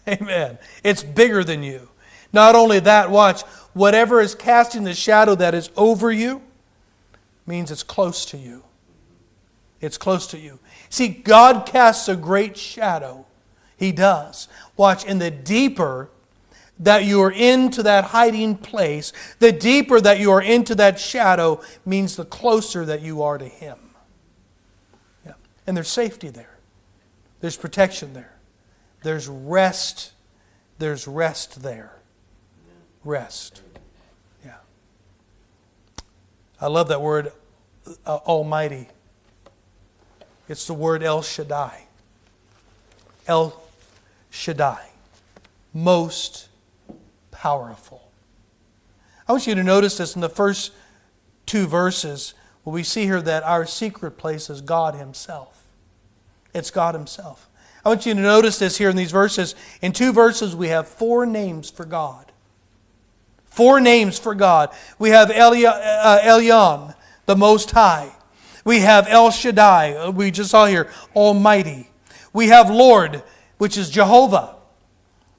Amen. 0.09 0.59
It's 0.83 1.03
bigger 1.03 1.45
than 1.45 1.63
you. 1.63 1.89
Not 2.33 2.55
only 2.55 2.81
that, 2.81 3.11
watch, 3.11 3.43
whatever 3.73 4.21
is 4.21 4.35
casting 4.35 4.85
the 4.85 4.95
shadow 4.95 5.35
that 5.35 5.55
is 5.55 5.71
over 5.77 6.11
you 6.11 6.43
means 7.47 7.71
it's 7.71 7.83
close 7.83 8.25
to 8.27 8.37
you. 8.37 8.65
It's 9.81 9.97
close 9.97 10.27
to 10.29 10.39
you. 10.39 10.59
See, 10.89 11.09
God 11.09 11.67
casts 11.67 12.09
a 12.09 12.17
great 12.17 12.57
shadow. 12.57 13.27
He 13.77 13.93
does. 13.93 14.49
Watch, 14.77 15.05
in 15.05 15.19
the 15.19 15.31
deeper 15.31 16.11
that 16.81 17.05
you 17.05 17.21
are 17.23 17.31
into 17.31 17.83
that 17.85 18.05
hiding 18.07 18.57
place, 18.57 19.13
the 19.39 19.53
deeper 19.53 20.01
that 20.01 20.19
you 20.19 20.33
are 20.33 20.43
into 20.43 20.75
that 20.75 20.99
shadow 20.99 21.61
means 21.87 22.17
the 22.17 22.25
closer 22.25 22.85
that 22.85 23.03
you 23.03 23.23
are 23.23 23.39
to 23.39 23.47
Him. 23.47 23.79
Yeah. 25.25 25.35
And 25.67 25.77
there's 25.77 25.89
safety 25.89 26.29
there, 26.29 26.59
there's 27.41 27.57
protection 27.57 28.13
there, 28.15 28.35
there's 29.03 29.29
rest. 29.29 30.13
There's 30.81 31.07
rest 31.07 31.63
there. 31.63 31.93
Rest. 33.05 33.61
Yeah. 34.43 34.55
I 36.59 36.69
love 36.69 36.89
that 36.89 37.03
word, 37.03 37.33
uh, 38.07 38.17
Almighty. 38.17 38.89
It's 40.49 40.67
the 40.67 40.73
word 40.73 41.03
El 41.03 41.21
Shaddai. 41.21 41.83
El 43.27 43.63
Shaddai. 44.31 44.89
Most 45.75 46.49
powerful. 47.41 48.03
I 49.27 49.33
want 49.33 49.47
you 49.47 49.55
to 49.55 49.63
notice 49.65 49.97
this 49.97 50.15
in 50.15 50.21
the 50.21 50.29
first 50.29 50.73
two 51.47 51.67
verses 51.67 52.35
where 52.65 52.75
we 52.75 52.83
see 52.83 53.05
here 53.05 53.23
that 53.23 53.43
our 53.45 53.65
secret 53.65 54.19
place 54.19 54.51
is 54.51 54.61
God 54.61 54.95
Himself. 54.95 55.63
It's 56.53 56.71
God 56.71 56.95
Himself. 56.95 57.49
I 57.83 57.89
want 57.89 58.05
you 58.05 58.13
to 58.13 58.21
notice 58.21 58.59
this 58.59 58.77
here 58.77 58.91
in 58.91 58.97
these 58.97 59.11
verses. 59.11 59.55
In 59.81 59.93
two 59.93 60.13
verses, 60.13 60.55
we 60.55 60.69
have 60.69 60.87
four 60.87 61.25
names 61.25 61.71
for 61.71 61.87
God. 61.87 62.31
Four 63.47 63.81
names 63.81 64.19
for 64.19 64.35
God. 64.35 64.69
We 64.99 65.09
have 65.09 65.31
uh, 65.31 66.19
Elyon, 66.23 66.95
the 67.25 67.37
Most 67.37 67.71
High. 67.71 68.13
We 68.67 68.81
have 68.81 69.07
El 69.09 69.31
Shaddai, 69.31 69.95
uh, 69.95 70.11
we 70.11 70.31
just 70.31 70.51
saw 70.51 70.67
here, 70.67 70.91
Almighty. 71.17 71.89
We 72.35 72.49
have 72.49 72.69
Lord, 72.69 73.23
which 73.57 73.79
is 73.79 73.89
Jehovah. 73.89 74.57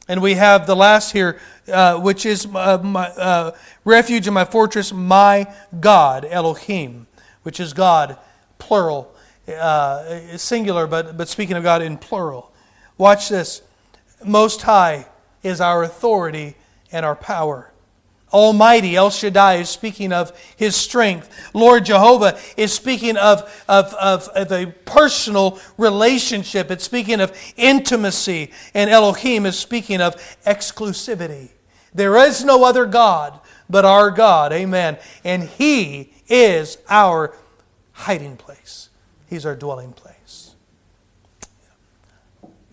And 0.07 0.21
we 0.21 0.33
have 0.33 0.67
the 0.67 0.75
last 0.75 1.13
here, 1.13 1.39
uh, 1.67 1.99
which 1.99 2.25
is 2.25 2.45
uh, 2.45 2.79
my 2.83 3.07
uh, 3.09 3.51
refuge 3.85 4.27
and 4.27 4.33
my 4.33 4.45
fortress, 4.45 4.91
my 4.93 5.51
God, 5.79 6.25
Elohim, 6.25 7.07
which 7.43 7.59
is 7.59 7.73
God, 7.73 8.17
plural, 8.57 9.13
uh, 9.47 10.37
singular, 10.37 10.87
but, 10.87 11.17
but 11.17 11.27
speaking 11.27 11.57
of 11.57 11.63
God 11.63 11.81
in 11.81 11.97
plural. 11.97 12.51
Watch 12.97 13.29
this. 13.29 13.61
Most 14.23 14.61
High 14.61 15.07
is 15.43 15.59
our 15.61 15.83
authority 15.83 16.55
and 16.91 17.05
our 17.05 17.15
power. 17.15 17.70
Almighty, 18.33 18.95
El 18.95 19.09
Shaddai, 19.09 19.55
is 19.55 19.69
speaking 19.69 20.13
of 20.13 20.31
his 20.55 20.75
strength. 20.75 21.29
Lord 21.53 21.85
Jehovah 21.85 22.39
is 22.57 22.73
speaking 22.73 23.17
of, 23.17 23.41
of, 23.67 23.93
of, 23.95 24.27
of, 24.29 24.51
a 24.51 24.67
personal 24.85 25.59
relationship. 25.77 26.71
It's 26.71 26.83
speaking 26.83 27.19
of 27.19 27.37
intimacy. 27.57 28.51
And 28.73 28.89
Elohim 28.89 29.45
is 29.45 29.57
speaking 29.57 30.01
of 30.01 30.15
exclusivity. 30.45 31.49
There 31.93 32.17
is 32.17 32.43
no 32.43 32.63
other 32.63 32.85
God 32.85 33.39
but 33.69 33.85
our 33.85 34.11
God. 34.11 34.53
Amen. 34.53 34.97
And 35.23 35.43
he 35.43 36.13
is 36.27 36.77
our 36.89 37.35
hiding 37.91 38.37
place, 38.37 38.89
he's 39.29 39.45
our 39.45 39.55
dwelling 39.55 39.93
place. 39.93 40.55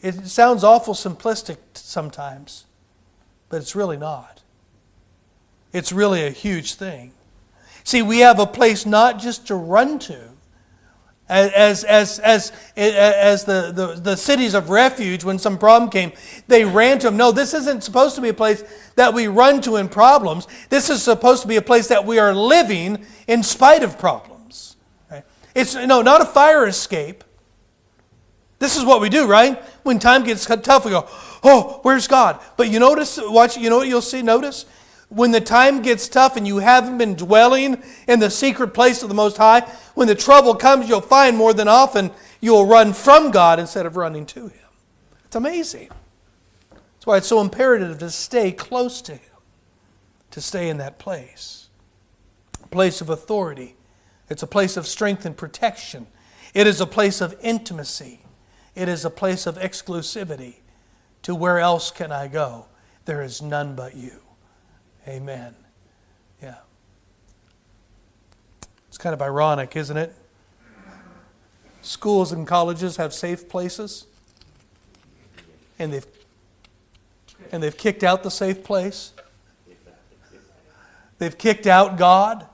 It 0.01 0.29
sounds 0.29 0.63
awful 0.63 0.95
simplistic 0.95 1.59
sometimes, 1.75 2.67
but 3.49 3.57
it's 3.57 3.75
really 3.75 3.97
not. 3.97 4.38
It's 5.73 5.93
really 5.93 6.27
a 6.27 6.31
huge 6.31 6.75
thing. 6.75 7.13
See, 7.85 8.03
we 8.03 8.21
have 8.21 8.39
a 8.39 8.47
place 8.47 8.85
not 8.85 9.19
just 9.19 9.47
to 9.49 9.55
run 9.55 9.99
to, 10.01 10.29
as, 11.29 11.85
as, 11.85 12.19
as, 12.21 12.53
as 12.75 13.45
the, 13.45 13.71
the, 13.75 14.01
the 14.01 14.17
cities 14.17 14.55
of 14.55 14.71
refuge, 14.71 15.25
when 15.25 15.39
some 15.39 15.59
problem 15.59 15.91
came, 15.91 16.13
they 16.47 16.65
ran 16.65 16.99
to 17.01 17.09
them. 17.09 17.19
No, 17.19 17.33
this 17.33 17.53
isn't 17.53 17.85
supposed 17.85 18.15
to 18.17 18.23
be 18.23 18.31
a 18.31 18.35
place 18.35 18.65
that 18.97 19.13
we 19.13 19.27
run 19.29 19.61
to 19.63 19.77
in 19.77 19.89
problems. 19.89 20.49
This 20.71 20.89
is 20.89 21.03
supposed 21.03 21.43
to 21.43 21.49
be 21.49 21.57
a 21.57 21.63
place 21.63 21.89
that 21.89 22.07
we 22.07 22.19
are 22.19 22.35
living 22.35 23.05
in 23.27 23.43
spite 23.43 23.83
of 23.83 23.99
problems. 23.99 24.77
Right? 25.11 25.25
It's 25.55 25.75
no, 25.75 26.01
not 26.01 26.23
a 26.23 26.25
fire 26.25 26.67
escape. 26.67 27.25
This 28.59 28.77
is 28.77 28.85
what 28.85 29.01
we 29.01 29.09
do, 29.09 29.27
right? 29.27 29.63
When 29.83 29.99
time 29.99 30.25
gets 30.25 30.45
tough, 30.47 30.85
we 30.85 30.91
go, 30.91 31.07
"Oh, 31.45 31.79
where's 31.83 32.09
God?" 32.09 32.41
But 32.57 32.71
you 32.71 32.81
notice, 32.81 33.17
watch. 33.23 33.57
You 33.57 33.71
know 33.71 33.77
what 33.77 33.87
you'll 33.87 34.03
see? 34.03 34.21
Notice 34.21 34.65
when 35.09 35.31
the 35.31 35.41
time 35.41 35.83
gets 35.83 36.09
tough 36.09 36.37
and 36.37 36.47
you 36.47 36.59
haven't 36.59 36.99
been 36.99 37.15
dwelling 37.15 37.83
in 38.07 38.21
the 38.21 38.31
secret 38.31 38.75
place 38.75 39.03
of 39.03 39.09
the 39.09 39.15
Most 39.15 39.37
High, 39.37 39.61
when 39.95 40.09
the 40.09 40.15
trouble 40.15 40.55
comes, 40.55 40.89
you'll 40.89 41.01
find 41.01 41.37
more 41.37 41.55
than 41.55 41.69
often 41.69 42.11
you'll 42.41 42.67
run 42.67 42.93
from 42.93 43.31
God 43.31 43.59
instead 43.59 43.87
of 43.87 43.97
running 43.97 44.27
to 44.27 44.49
Him. 44.49 44.69
It's 45.25 45.37
amazing. 45.37 45.89
That's 46.71 47.07
why 47.07 47.17
it's 47.17 47.27
so 47.27 47.41
imperative 47.41 47.99
to 47.99 48.11
stay 48.11 48.53
close 48.53 49.01
to 49.03 49.15
Him, 49.15 49.41
to 50.31 50.41
stay 50.41 50.69
in 50.69 50.79
that 50.79 50.99
place. 50.99 51.69
A 52.63 52.69
place 52.69 53.01
of 53.01 53.09
authority, 53.09 53.77
it's 54.29 54.43
a 54.43 54.47
place 54.47 54.77
of 54.77 54.87
strength 54.87 55.25
and 55.25 55.37
protection, 55.37 56.07
it 56.55 56.67
is 56.67 56.81
a 56.81 56.87
place 56.87 57.21
of 57.21 57.35
intimacy, 57.43 58.21
it 58.75 58.89
is 58.89 59.05
a 59.05 59.11
place 59.11 59.47
of 59.47 59.57
exclusivity. 59.57 60.57
To 61.23 61.35
where 61.35 61.59
else 61.59 61.91
can 61.91 62.13
I 62.13 62.29
go? 62.29 62.67
there 63.09 63.23
is 63.23 63.41
none 63.41 63.75
but 63.75 63.97
you. 63.97 64.21
Amen. 65.09 65.55
Yeah. 66.43 66.57
It's 68.89 68.99
kind 68.99 69.15
of 69.15 69.23
ironic, 69.23 69.75
isn't 69.75 69.97
it? 69.97 70.15
Schools 71.81 72.33
and 72.33 72.47
colleges 72.47 72.97
have 72.99 73.15
safe 73.15 73.49
places, 73.49 74.07
and 75.79 75.93
they've 75.93 76.07
and 77.51 77.63
they've 77.63 77.77
kicked 77.77 78.05
out 78.05 78.23
the 78.23 78.31
safe 78.31 78.63
place. 78.63 79.13
They've 81.19 81.37
kicked 81.37 81.67
out 81.67 81.97
God, 81.97 82.47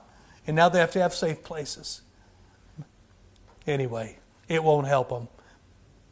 and 0.47 0.55
now 0.55 0.69
they 0.69 0.79
have 0.79 0.91
to 0.91 1.01
have 1.01 1.13
safe 1.13 1.43
places. 1.43 2.01
Anyway, 3.67 4.17
it 4.47 4.63
won't 4.63 4.87
help 4.87 5.09
them. 5.09 5.27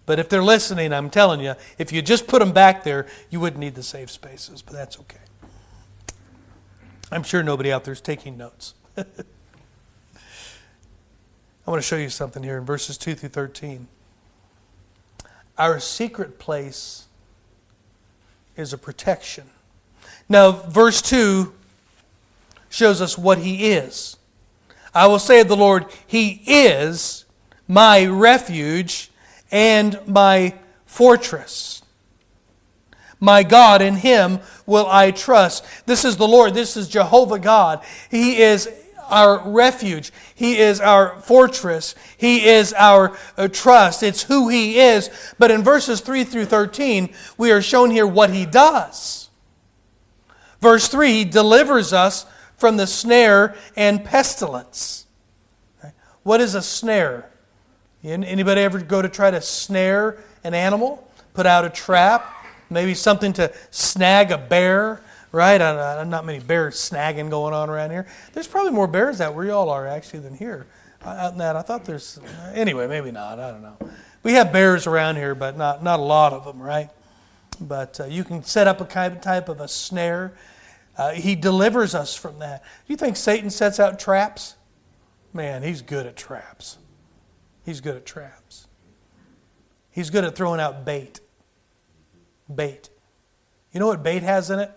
But 0.06 0.20
if 0.20 0.28
they're 0.28 0.44
listening, 0.44 0.92
I'm 0.92 1.10
telling 1.10 1.40
you, 1.40 1.56
if 1.78 1.94
you 1.94 2.02
just 2.02 2.28
put 2.28 2.40
them 2.40 2.52
back 2.52 2.84
there, 2.84 3.08
you 3.30 3.40
wouldn't 3.40 3.60
need 3.60 3.76
the 3.76 3.84
safe 3.84 4.12
spaces, 4.12 4.62
but 4.62 4.74
that's 4.74 5.00
okay. 5.00 5.20
I'm 7.14 7.22
sure 7.22 7.44
nobody 7.44 7.72
out 7.72 7.84
there 7.84 7.94
is 7.94 8.02
taking 8.02 8.38
notes. 8.38 8.74
I 8.98 9.04
want 11.68 11.80
to 11.80 11.88
show 11.88 11.96
you 11.96 12.10
something 12.10 12.42
here 12.42 12.58
in 12.58 12.66
verses 12.66 12.98
2 12.98 13.14
through 13.14 13.30
13. 13.30 13.88
Our 15.56 15.80
secret 15.80 16.40
place 16.40 17.06
is 18.58 18.74
a 18.74 18.80
protection. 18.80 19.44
Now, 20.28 20.54
verse 20.54 21.04
2 21.04 21.54
shows 22.72 23.00
us 23.00 23.16
what 23.16 23.38
He 23.38 23.72
is. 23.74 24.18
I 24.96 25.06
will 25.06 25.20
say 25.20 25.40
of 25.40 25.48
the 25.48 25.56
Lord, 25.56 25.86
He 26.08 26.42
is 26.48 27.26
my 27.68 28.08
refuge 28.08 29.12
and 29.52 30.00
my 30.08 30.56
fortress. 30.88 31.83
My 33.24 33.44
God, 33.44 33.82
in 33.82 33.96
Him 33.96 34.42
will 34.66 34.86
I 34.86 35.12
trust. 35.12 35.66
This 35.86 36.04
is 36.04 36.18
the 36.18 36.28
Lord. 36.28 36.54
This 36.54 36.76
is 36.76 36.90
Jehovah 36.90 37.40
God. 37.40 37.82
He 38.12 38.42
is 38.42 38.70
our 39.10 39.40
refuge. 39.48 40.12
He 40.36 40.58
is 40.58 40.82
our 40.82 41.22
fortress. 41.22 41.96
He 42.18 42.46
is 42.46 42.74
our 42.74 43.18
uh, 43.38 43.48
trust. 43.48 44.04
It's 44.04 44.24
who 44.24 44.50
He 44.50 44.78
is. 44.78 45.10
But 45.40 45.52
in 45.52 45.64
verses 45.64 46.02
3 46.02 46.26
through 46.26 46.48
13, 46.48 47.14
we 47.38 47.54
are 47.54 47.62
shown 47.62 47.92
here 47.92 48.06
what 48.06 48.30
He 48.30 48.46
does. 48.46 49.30
Verse 50.60 50.90
3 50.90 51.14
He 51.14 51.24
delivers 51.24 51.94
us 51.94 52.26
from 52.58 52.76
the 52.76 52.88
snare 52.88 53.56
and 53.78 54.04
pestilence. 54.04 55.06
What 56.24 56.42
is 56.42 56.56
a 56.56 56.62
snare? 56.62 57.30
Anybody 58.04 58.60
ever 58.60 58.82
go 58.82 59.02
to 59.02 59.08
try 59.08 59.32
to 59.32 59.40
snare 59.40 60.18
an 60.44 60.54
animal? 60.54 61.10
Put 61.34 61.46
out 61.46 61.64
a 61.64 61.70
trap? 61.70 62.43
Maybe 62.74 62.94
something 62.94 63.34
to 63.34 63.54
snag 63.72 64.32
a 64.32 64.38
bear, 64.38 65.02
right? 65.32 65.62
Uh, 65.62 66.04
not 66.04 66.26
many 66.26 66.40
bear 66.40 66.70
snagging 66.70 67.30
going 67.30 67.54
on 67.54 67.70
around 67.70 67.92
here. 67.92 68.08
There's 68.34 68.48
probably 68.48 68.72
more 68.72 68.88
bears 68.88 69.22
out 69.22 69.36
where 69.36 69.46
y'all 69.46 69.70
are 69.70 69.88
actually 69.88 70.20
than 70.20 70.36
here. 70.36 70.66
Out 71.06 71.34
in 71.34 71.40
that, 71.40 71.56
I 71.56 71.62
thought 71.62 71.86
there's. 71.86 72.20
Anyway, 72.54 72.88
maybe 72.88 73.12
not. 73.12 73.40
I 73.40 73.52
don't 73.52 73.62
know. 73.62 73.78
We 74.24 74.34
have 74.34 74.54
bears 74.54 74.88
around 74.88 75.18
here, 75.18 75.36
but 75.36 75.58
not 75.58 75.84
not 75.84 76.00
a 76.00 76.04
lot 76.04 76.34
of 76.34 76.46
them, 76.46 76.62
right? 76.62 76.90
But 77.60 78.00
uh, 78.00 78.06
you 78.06 78.24
can 78.24 78.44
set 78.44 78.68
up 78.68 78.82
a 78.82 78.86
kind 78.86 79.22
type 79.22 79.50
of 79.50 79.60
a 79.60 79.68
snare. 79.68 80.34
Uh, 80.98 81.12
he 81.12 81.36
delivers 81.36 81.94
us 81.94 82.16
from 82.16 82.40
that. 82.40 82.64
Do 82.64 82.94
you 82.94 82.98
think 82.98 83.18
Satan 83.18 83.50
sets 83.50 83.80
out 83.80 84.00
traps? 84.00 84.56
Man, 85.34 85.64
he's 85.64 85.82
good 85.82 86.06
at 86.06 86.16
traps. 86.16 86.78
He's 87.66 87.82
good 87.82 87.96
at 87.96 88.06
traps. 88.06 88.68
He's 89.90 90.10
good 90.10 90.24
at 90.24 90.36
throwing 90.36 90.60
out 90.60 90.86
bait. 90.86 91.20
Bait. 92.54 92.90
You 93.72 93.80
know 93.80 93.88
what 93.88 94.04
bait 94.04 94.24
has 94.24 94.50
in 94.50 94.60
it? 94.60 94.72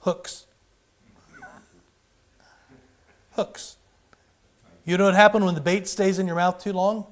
Hooks. 0.00 0.46
Hooks. 3.32 3.76
You 4.84 4.96
know 4.98 5.06
what 5.06 5.14
happens 5.14 5.44
when 5.44 5.54
the 5.54 5.60
bait 5.60 5.88
stays 5.88 6.18
in 6.18 6.26
your 6.26 6.36
mouth 6.36 6.62
too 6.62 6.72
long? 6.72 7.06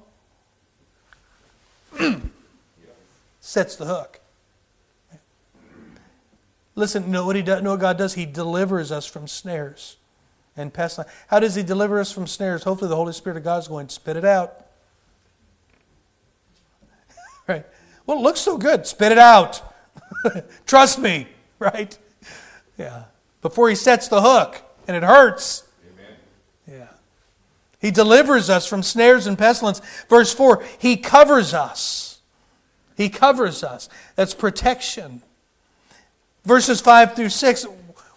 Sets 3.41 3.75
the 3.75 3.85
hook. 3.85 4.19
Listen, 6.75 7.03
you 7.03 7.09
know 7.09 7.25
what 7.25 7.35
he 7.35 7.41
does, 7.41 7.61
know 7.61 7.71
what 7.71 7.79
God 7.79 7.97
does? 7.97 8.13
He 8.13 8.25
delivers 8.25 8.91
us 8.91 9.05
from 9.05 9.27
snares 9.27 9.97
and 10.55 10.73
pestilence. 10.73 11.11
How 11.27 11.39
does 11.39 11.55
He 11.55 11.63
deliver 11.63 11.99
us 11.99 12.11
from 12.11 12.27
snares? 12.27 12.63
Hopefully, 12.63 12.89
the 12.89 12.95
Holy 12.95 13.13
Spirit 13.13 13.37
of 13.37 13.43
God 13.43 13.59
is 13.59 13.67
going 13.67 13.87
to 13.87 13.93
spit 13.93 14.17
it 14.17 14.25
out. 14.25 14.67
right? 17.47 17.65
Well, 18.05 18.17
it 18.17 18.21
looks 18.21 18.41
so 18.41 18.57
good. 18.57 18.85
Spit 18.85 19.11
it 19.11 19.17
out. 19.17 19.61
Trust 20.65 20.99
me, 20.99 21.27
right? 21.59 21.97
Yeah. 22.77 23.03
Before 23.41 23.69
He 23.69 23.75
sets 23.75 24.07
the 24.07 24.21
hook, 24.21 24.61
and 24.87 24.95
it 24.95 25.03
hurts. 25.03 25.63
Amen. 25.93 26.15
Yeah. 26.67 26.87
He 27.79 27.91
delivers 27.91 28.49
us 28.49 28.65
from 28.67 28.83
snares 28.83 29.27
and 29.27 29.37
pestilence. 29.37 29.81
Verse 30.09 30.33
4 30.33 30.63
He 30.79 30.97
covers 30.97 31.53
us. 31.53 32.21
He 32.95 33.09
covers 33.09 33.63
us. 33.63 33.89
That's 34.15 34.33
protection. 34.33 35.23
Verses 36.45 36.81
5 36.81 37.15
through 37.15 37.29
6, 37.29 37.65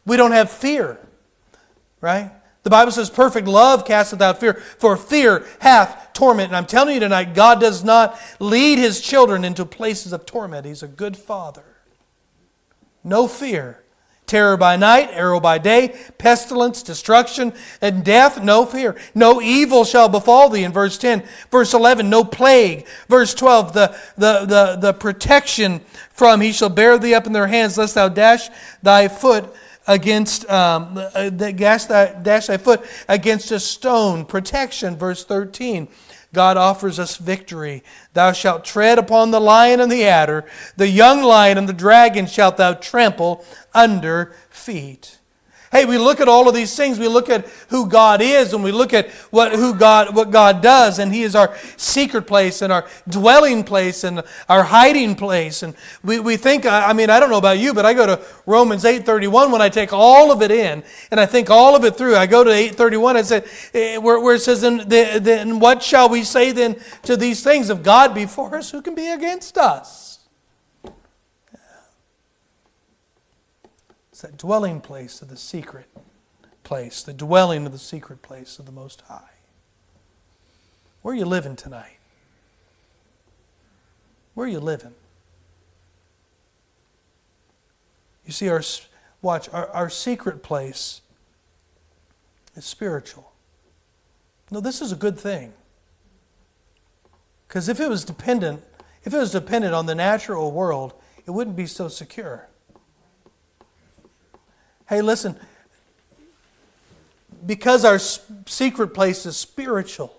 we 0.05 0.17
don't 0.17 0.33
have 0.33 0.51
fear 0.51 0.99
right? 2.01 2.31
The 2.67 2.71
Bible 2.71 2.91
says, 2.91 3.11
perfect 3.11 3.47
love 3.47 3.85
casteth 3.85 4.21
out 4.21 4.41
fear, 4.41 4.55
for 4.55 4.97
fear 4.97 5.47
hath 5.61 6.13
torment. 6.13 6.49
And 6.49 6.57
I'm 6.57 6.67
telling 6.67 6.95
you 6.95 7.01
tonight, 7.01 7.33
God 7.33 7.61
does 7.61 7.85
not 7.85 8.19
lead 8.41 8.79
his 8.79 9.01
children 9.01 9.45
into 9.45 9.65
places 9.65 10.13
of 10.13 10.27
torment. 10.27 10.67
He's 10.67 10.83
a 10.83 10.89
good 10.89 11.17
father. 11.17 11.63
No 13.05 13.29
fear. 13.29 13.85
Terror 14.27 14.57
by 14.57 14.75
night, 14.75 15.11
arrow 15.13 15.39
by 15.39 15.59
day, 15.59 15.97
pestilence, 16.19 16.83
destruction, 16.83 17.53
and 17.81 18.05
death, 18.05 18.43
no 18.43 18.67
fear. 18.67 18.97
No 19.15 19.41
evil 19.41 19.85
shall 19.85 20.09
befall 20.09 20.49
thee 20.49 20.65
in 20.65 20.73
verse 20.73 20.99
10. 20.99 21.23
Verse 21.53 21.73
11, 21.73 22.11
no 22.11 22.25
plague. 22.25 22.85
Verse 23.09 23.33
12, 23.33 23.75
the, 23.75 23.97
the, 24.17 24.45
the, 24.45 24.77
the 24.81 24.93
protection 24.93 25.83
from 26.11 26.41
he 26.41 26.51
shall 26.51 26.69
bear 26.69 26.99
thee 26.99 27.15
up 27.15 27.29
in 27.29 27.33
their 27.33 27.47
hands, 27.47 27.79
lest 27.79 27.95
thou 27.95 28.09
dash 28.09 28.49
thy 28.83 29.07
foot 29.07 29.55
against 29.87 30.49
um, 30.51 30.97
uh, 30.97 31.31
dash, 31.31 31.85
thy, 31.85 32.13
dash 32.13 32.47
thy 32.47 32.57
foot 32.57 32.85
against 33.09 33.51
a 33.51 33.61
stone. 33.61 34.25
Protection, 34.25 34.97
verse 34.97 35.25
13. 35.25 35.89
God 36.33 36.57
offers 36.57 36.99
us 36.99 37.17
victory. 37.17 37.83
Thou 38.13 38.33
shalt 38.33 38.65
tread 38.65 38.99
upon 38.99 39.31
the 39.31 39.41
lion 39.41 39.81
and 39.81 39.91
the 39.91 40.05
adder, 40.05 40.45
the 40.77 40.89
young 40.89 41.23
lion 41.23 41.57
and 41.57 41.69
the 41.69 41.73
dragon 41.73 42.27
shalt 42.27 42.57
thou 42.57 42.75
trample 42.75 43.45
under 43.73 44.35
feet. 44.51 45.19
Hey, 45.73 45.85
we 45.85 45.99
look 45.99 46.21
at 46.21 46.29
all 46.29 46.49
of 46.49 46.55
these 46.55 46.77
things. 46.77 46.99
We 46.99 47.09
look 47.09 47.29
at 47.29 47.47
who 47.69 47.89
God 47.89 48.21
is 48.23 48.53
and 48.53 48.63
we 48.63 48.71
look 48.71 48.95
at 48.95 49.11
what, 49.31 49.53
who 49.53 49.75
God, 49.75 50.15
what 50.15 50.31
God 50.31 50.63
does. 50.63 51.01
And 51.01 51.13
He 51.13 51.23
is 51.23 51.35
our 51.35 51.57
secret 51.77 52.23
place 52.23 52.63
and 52.63 52.73
our 52.73 52.87
dwelling 53.09 53.65
place 53.65 54.05
and 54.05 54.23
our 54.49 54.63
hiding 54.63 55.17
place. 55.17 55.65
And 55.65 55.75
we, 56.05 56.21
we 56.21 56.37
think, 56.37 56.67
I 56.67 56.93
mean, 56.93 57.11
I 57.11 57.19
don't 57.19 57.31
know 57.31 57.39
about 57.39 57.59
you, 57.59 57.75
but 57.75 57.85
I 57.85 57.95
go 57.95 58.07
to 58.07 58.25
Romans 58.47 58.85
8.31 58.85 59.51
when 59.51 59.61
I 59.61 59.69
take 59.69 59.93
all 59.93 60.31
of 60.31 60.41
it 60.41 60.53
in 60.53 60.85
and 61.11 61.19
I 61.19 61.27
think 61.27 61.51
all 61.51 61.75
of 61.75 61.85
it 61.85 61.97
through. 61.97 62.17
I 62.17 62.27
go 62.27 62.45
to 62.45 62.51
8.31 62.51 63.17
and 63.17 63.27
say, 63.27 63.45
eh, 63.75 63.97
where, 63.97 64.21
where 64.21 64.37
it 64.37 64.43
says, 64.43 64.61
then, 64.61 64.89
then 64.89 65.59
what 65.59 65.83
shall 65.83 66.09
we 66.09 66.23
say 66.23 66.53
then 66.53 66.77
to 67.03 67.17
these 67.17 67.43
things? 67.43 67.71
If 67.71 67.83
God 67.83 68.15
be 68.15 68.27
for 68.27 68.55
us, 68.55 68.71
who 68.71 68.83
can 68.83 68.95
be 68.95 69.09
against 69.09 69.59
us? 69.59 70.16
It's 74.17 74.23
that 74.23 74.39
dwelling 74.39 74.81
place 74.81 75.21
of 75.21 75.29
the 75.29 75.37
secret 75.37 75.89
place, 76.65 77.03
the 77.03 77.13
dwelling 77.13 77.67
of 77.67 77.73
the 77.73 77.79
secret 77.79 78.23
place 78.23 78.59
of 78.59 78.65
the 78.65 78.73
Most 78.73 79.03
High. 79.03 79.35
Where 81.03 81.13
are 81.13 81.19
you 81.19 81.27
living 81.27 81.55
tonight? 81.55 81.99
Where 84.33 84.47
are 84.47 84.51
you 84.51 84.59
living? 84.59 84.95
You 88.25 88.33
see, 88.33 88.49
our 88.49 88.63
watch 89.21 89.51
our, 89.51 89.69
our 89.69 89.91
secret 89.91 90.43
place 90.43 91.03
is 92.55 92.65
spiritual. 92.65 93.35
No, 94.51 94.61
this 94.61 94.81
is 94.81 94.93
a 94.93 94.97
good 94.97 95.19
thing. 95.19 95.53
Because 97.47 97.69
if 97.69 97.81
it 97.81 97.91
was 97.91 98.03
dependent, 98.03 98.65
if 99.05 99.13
it 99.13 99.19
was 99.19 99.33
dependent 99.33 99.75
on 99.75 99.85
the 99.85 99.95
natural 99.95 100.53
world, 100.53 100.95
it 101.27 101.33
wouldn't 101.33 101.55
be 101.55 101.67
so 101.67 101.89
secure. 101.89 102.49
Hey, 104.89 105.03
listen, 105.03 105.37
because 107.45 107.85
our 107.85 107.99
secret 107.99 108.89
place 108.89 109.27
is 109.27 109.37
spiritual, 109.37 110.17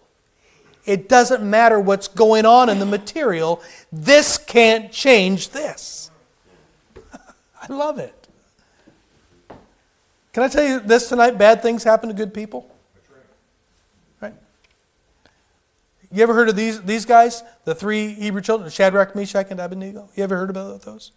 it 0.86 1.10
doesn't 1.10 1.48
matter 1.48 1.80
what's 1.80 2.08
going 2.08 2.46
on 2.46 2.70
in 2.70 2.80
the 2.80 2.86
material. 2.86 3.62
This 3.92 4.38
can't 4.38 4.92
change 4.92 5.50
this. 5.50 6.10
I 7.14 7.74
love 7.74 8.00
it. 8.00 8.14
Can 10.32 10.44
I 10.44 10.48
tell 10.48 10.64
you 10.64 10.80
this 10.80 11.10
tonight? 11.10 11.32
Bad 11.32 11.62
things 11.62 11.84
happen 11.84 12.10
to 12.10 12.16
good 12.16 12.34
people. 12.34 12.74
Right? 14.22 14.34
You 16.12 16.24
ever 16.24 16.34
heard 16.34 16.48
of 16.48 16.56
these, 16.56 16.82
these 16.82 17.06
guys? 17.06 17.44
The 17.66 17.76
three 17.76 18.14
Hebrew 18.14 18.42
children, 18.42 18.70
Shadrach, 18.70 19.16
Meshach, 19.16 19.48
and 19.50 19.60
Abednego? 19.60 20.10
You 20.16 20.24
ever 20.24 20.38
heard 20.38 20.50
about 20.50 20.84
those? 20.84 21.12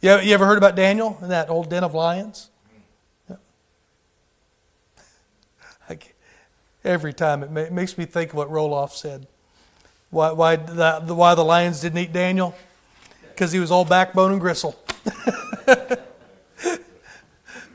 You, 0.00 0.18
you 0.20 0.34
ever 0.34 0.46
heard 0.46 0.58
about 0.58 0.76
Daniel 0.76 1.18
in 1.22 1.28
that 1.28 1.50
old 1.50 1.70
den 1.70 1.82
of 1.82 1.94
lions? 1.94 2.50
Yeah. 3.28 3.36
every 6.84 7.12
time 7.12 7.42
it, 7.42 7.50
ma- 7.50 7.60
it 7.60 7.72
makes 7.72 7.98
me 7.98 8.04
think 8.04 8.30
of 8.30 8.36
what 8.36 8.48
Roloff 8.48 8.92
said. 8.92 9.26
Why, 10.10 10.32
why, 10.32 10.56
the, 10.56 11.02
the, 11.04 11.14
why 11.14 11.34
the 11.34 11.44
lions 11.44 11.80
didn't 11.80 11.98
eat 11.98 12.12
Daniel? 12.12 12.54
Because 13.28 13.52
he 13.52 13.58
was 13.58 13.70
all 13.70 13.84
backbone 13.84 14.32
and 14.32 14.40
gristle. 14.40 14.78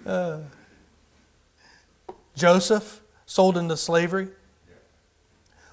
uh, 0.05 0.39
Joseph, 2.35 3.01
sold 3.25 3.57
into 3.57 3.77
slavery. 3.77 4.29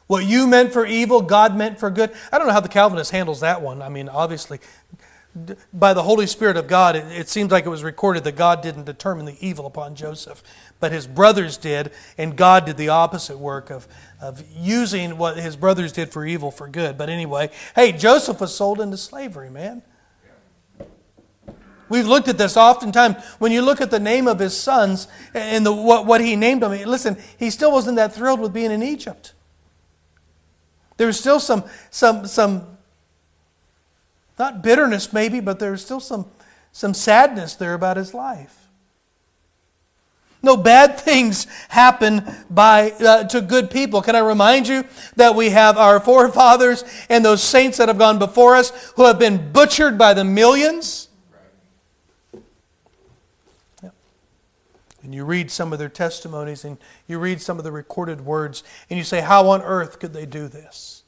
What 0.07 0.25
you 0.27 0.47
meant 0.47 0.73
for 0.73 0.85
evil, 0.85 1.23
God 1.23 1.57
meant 1.57 1.79
for 1.79 1.89
good. 1.89 2.13
I 2.33 2.39
don't 2.39 2.49
know 2.49 2.53
how 2.53 2.61
the 2.61 2.69
Calvinist 2.69 3.13
handles 3.13 3.41
that 3.41 3.63
one. 3.63 3.81
I 3.81 3.89
mean, 3.89 4.09
obviously, 4.09 4.59
by 5.73 5.95
the 5.95 6.03
Holy 6.03 6.27
Spirit 6.27 6.57
of 6.57 6.67
God, 6.67 6.97
it, 6.97 7.05
it, 7.13 7.29
seems 7.29 7.53
like 7.53 7.65
it 7.65 7.69
was 7.69 7.85
recorded 7.85 8.25
that 8.25 8.37
God 8.37 8.63
didn't 8.63 8.85
determine 8.85 9.27
the 9.27 9.37
evil 9.41 9.65
upon 9.65 9.95
Joseph, 9.95 10.43
but 10.81 10.91
his 10.91 11.07
brothers 11.07 11.57
did, 11.57 11.93
and 12.19 12.37
God 12.37 12.67
did 12.67 12.77
the 12.77 12.89
opposite 12.89 13.39
work 13.39 13.71
of, 13.71 13.87
of 14.21 14.43
using 14.53 15.19
what 15.19 15.37
his 15.37 15.55
brothers 15.55 15.93
did 15.93 16.11
for 16.11 16.25
evil 16.25 16.51
for 16.51 16.67
good. 16.67 16.99
But 16.99 17.09
anyway, 17.09 17.51
hey, 17.77 17.93
Joseph 17.93 18.41
was 18.41 18.55
sold 18.55 18.81
into 18.81 18.97
slavery, 18.97 19.51
man. 19.51 19.83
We've 21.89 22.07
looked 22.07 22.29
at 22.29 22.39
this 22.39 22.57
oftentimes. 22.57 23.23
When 23.39 23.51
you 23.53 23.63
look 23.63 23.81
at 23.81 23.91
the 23.91 24.01
name 24.01 24.29
of 24.29 24.39
his 24.39 24.57
sons 24.57 25.09
and 25.35 25.67
the, 25.67 25.73
what, 25.73 26.07
what 26.07 26.21
he 26.21 26.37
named 26.37 26.63
them, 26.63 26.71
listen, 26.71 27.17
he 27.37 27.51
still 27.51 27.73
wasn't 27.73 27.97
that 27.97 28.15
thrilled 28.15 28.41
with 28.41 28.53
being 28.53 28.71
in 28.71 28.83
Egypt. 28.83 29.33
There 30.97 31.07
was 31.07 31.19
still 31.19 31.41
some, 31.41 31.65
some, 31.91 32.27
some 32.27 32.79
not 34.41 34.63
bitterness 34.63 35.13
maybe, 35.13 35.39
but 35.39 35.61
there's 35.61 35.85
still 35.85 36.01
some, 36.01 36.27
some 36.73 36.95
sadness 36.95 37.55
there 37.55 37.75
about 37.75 37.97
his 37.97 38.13
life. 38.15 38.57
No 40.43 40.57
bad 40.57 40.99
things 41.01 41.47
happen 41.69 42.25
by, 42.49 42.91
uh, 42.93 43.25
to 43.25 43.43
good 43.43 43.71
people. 43.71 44.03
Can 44.03 44.17
I 44.17 44.21
remind 44.21 44.67
you 44.67 44.85
that 45.17 45.35
we 45.37 45.51
have 45.51 45.77
our 45.77 46.01
forefathers 46.01 46.85
and 47.09 47.25
those 47.25 47.43
saints 47.43 47.79
that 47.79 47.89
have 47.89 47.99
gone 47.99 48.19
before 48.19 48.57
us 48.57 48.93
who 48.97 49.05
have 49.05 49.19
been 49.19 49.53
butchered 49.53 49.99
by 49.99 50.15
the 50.15 50.25
millions? 50.25 51.09
Yeah. 53.83 53.91
and 55.03 55.15
you 55.15 55.27
read 55.27 55.51
some 55.51 55.73
of 55.75 55.79
their 55.79 55.91
testimonies 55.91 56.65
and 56.65 56.79
you 57.07 57.19
read 57.19 57.43
some 57.43 57.59
of 57.59 57.65
the 57.65 57.73
recorded 57.73 58.23
words 58.23 58.65
and 58.89 58.97
you 58.97 59.05
say, 59.05 59.21
How 59.21 59.51
on 59.51 59.61
earth 59.61 60.01
could 60.01 60.15
they 60.15 60.25
do 60.25 60.49
this? 60.49 61.01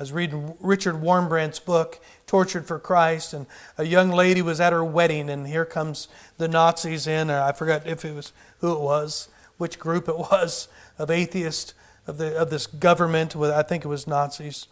I 0.00 0.02
was 0.02 0.12
reading 0.12 0.56
Richard 0.60 0.94
Wurmbrand's 0.94 1.60
book, 1.60 2.00
Tortured 2.26 2.66
for 2.66 2.78
Christ, 2.78 3.34
and 3.34 3.44
a 3.76 3.84
young 3.84 4.10
lady 4.10 4.40
was 4.40 4.58
at 4.58 4.72
her 4.72 4.82
wedding, 4.82 5.28
and 5.28 5.46
here 5.46 5.66
comes 5.66 6.08
the 6.38 6.48
Nazis 6.48 7.06
in. 7.06 7.28
I 7.28 7.52
forgot 7.52 7.86
if 7.86 8.02
it 8.06 8.14
was 8.14 8.32
who 8.60 8.72
it 8.72 8.80
was, 8.80 9.28
which 9.58 9.78
group 9.78 10.08
it 10.08 10.16
was 10.32 10.68
of 10.96 11.10
atheists 11.10 11.74
of, 12.06 12.16
the, 12.16 12.34
of 12.34 12.48
this 12.48 12.66
government. 12.66 13.36
With, 13.36 13.50
I 13.50 13.62
think 13.62 13.84
it 13.84 13.88
was 13.88 14.06
Nazis. 14.06 14.68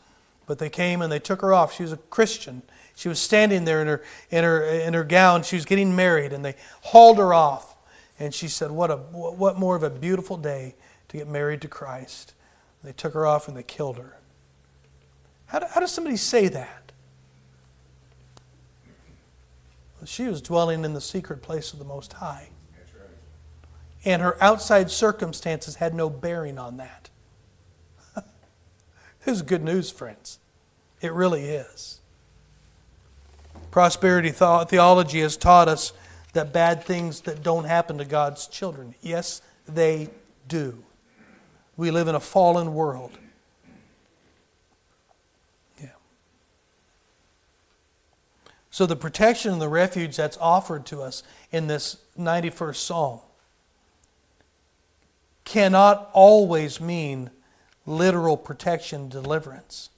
But 0.47 0.59
they 0.59 0.71
came 0.71 1.03
and 1.03 1.13
they 1.13 1.19
took 1.19 1.43
her 1.43 1.53
off. 1.53 1.75
She 1.75 1.83
was 1.83 1.93
a 1.93 1.99
Christian. 1.99 2.63
She 2.97 3.11
was 3.11 3.21
standing 3.21 3.67
there 3.67 3.83
in 3.83 3.89
her, 3.89 4.03
in 4.31 4.45
her, 4.45 4.65
in 4.65 4.95
her 4.95 5.05
gown. 5.05 5.43
She 5.43 5.57
was 5.57 5.67
getting 5.67 5.95
married, 5.95 6.33
and 6.33 6.43
they 6.43 6.55
hauled 6.85 7.19
her 7.19 7.35
off. 7.35 7.77
And 8.19 8.33
she 8.33 8.49
said, 8.49 8.71
what, 8.71 8.91
a, 8.91 8.97
what 8.97 9.59
more 9.59 9.77
of 9.77 9.83
a 9.83 9.91
beautiful 9.91 10.39
day 10.39 10.75
to 11.09 11.19
get 11.19 11.29
married 11.29 11.61
to 11.61 11.69
Christ. 11.69 12.33
They 12.83 12.93
took 12.93 13.13
her 13.13 13.27
off 13.27 13.47
and 13.47 13.55
they 13.55 13.63
killed 13.63 13.99
her. 13.99 14.18
How, 15.49 15.59
do, 15.59 15.67
how 15.69 15.81
does 15.81 15.93
somebody 15.93 16.17
say 16.17 16.49
that? 16.49 16.93
Well, 19.99 20.07
she 20.07 20.25
was 20.25 20.41
dwelling 20.41 20.85
in 20.85 20.93
the 20.93 21.01
secret 21.01 21.43
place 21.43 21.73
of 21.73 21.79
the 21.79 21.85
Most 21.85 22.15
High. 22.15 22.51
Right. 22.73 23.11
And 24.05 24.23
her 24.23 24.43
outside 24.43 24.91
circumstances 24.91 25.77
had 25.77 25.95
no 25.95 26.09
bearing 26.09 26.59
on 26.59 26.77
that. 26.77 27.11
this 29.25 29.37
is 29.37 29.43
good 29.43 29.65
news, 29.65 29.91
friends. 29.91 30.39
It 31.01 31.13
really 31.13 31.45
is. 31.45 32.01
Prosperity 33.71 34.31
theology 34.31 35.21
has 35.21 35.37
taught 35.37 35.69
us 35.69 35.93
that 36.35 36.53
bad 36.53 36.85
things 36.85 37.23
that 37.23 37.43
don't 37.43 37.65
happen 37.65 37.99
to 37.99 38.05
God's 38.05 38.47
children. 38.47 38.95
Yes, 39.01 39.41
they 39.67 40.11
do. 40.47 40.83
We 41.77 41.91
live 41.91 42.09
in 42.09 42.15
a 42.15 42.21
fallen 42.21 42.75
world. 42.75 43.19
So 48.79 48.87
the 48.87 48.95
protection 48.95 49.51
and 49.51 49.61
the 49.61 49.69
refuge 49.69 50.17
that's 50.17 50.39
offered 50.41 50.87
to 50.87 51.03
us 51.03 51.25
in 51.51 51.67
this 51.67 51.97
91st 52.17 52.77
Psalm 52.77 53.19
cannot 55.45 56.09
always 56.13 56.81
mean 56.81 57.31
literal 57.87 58.37
protection 58.37 59.09
deliverance. 59.09 59.91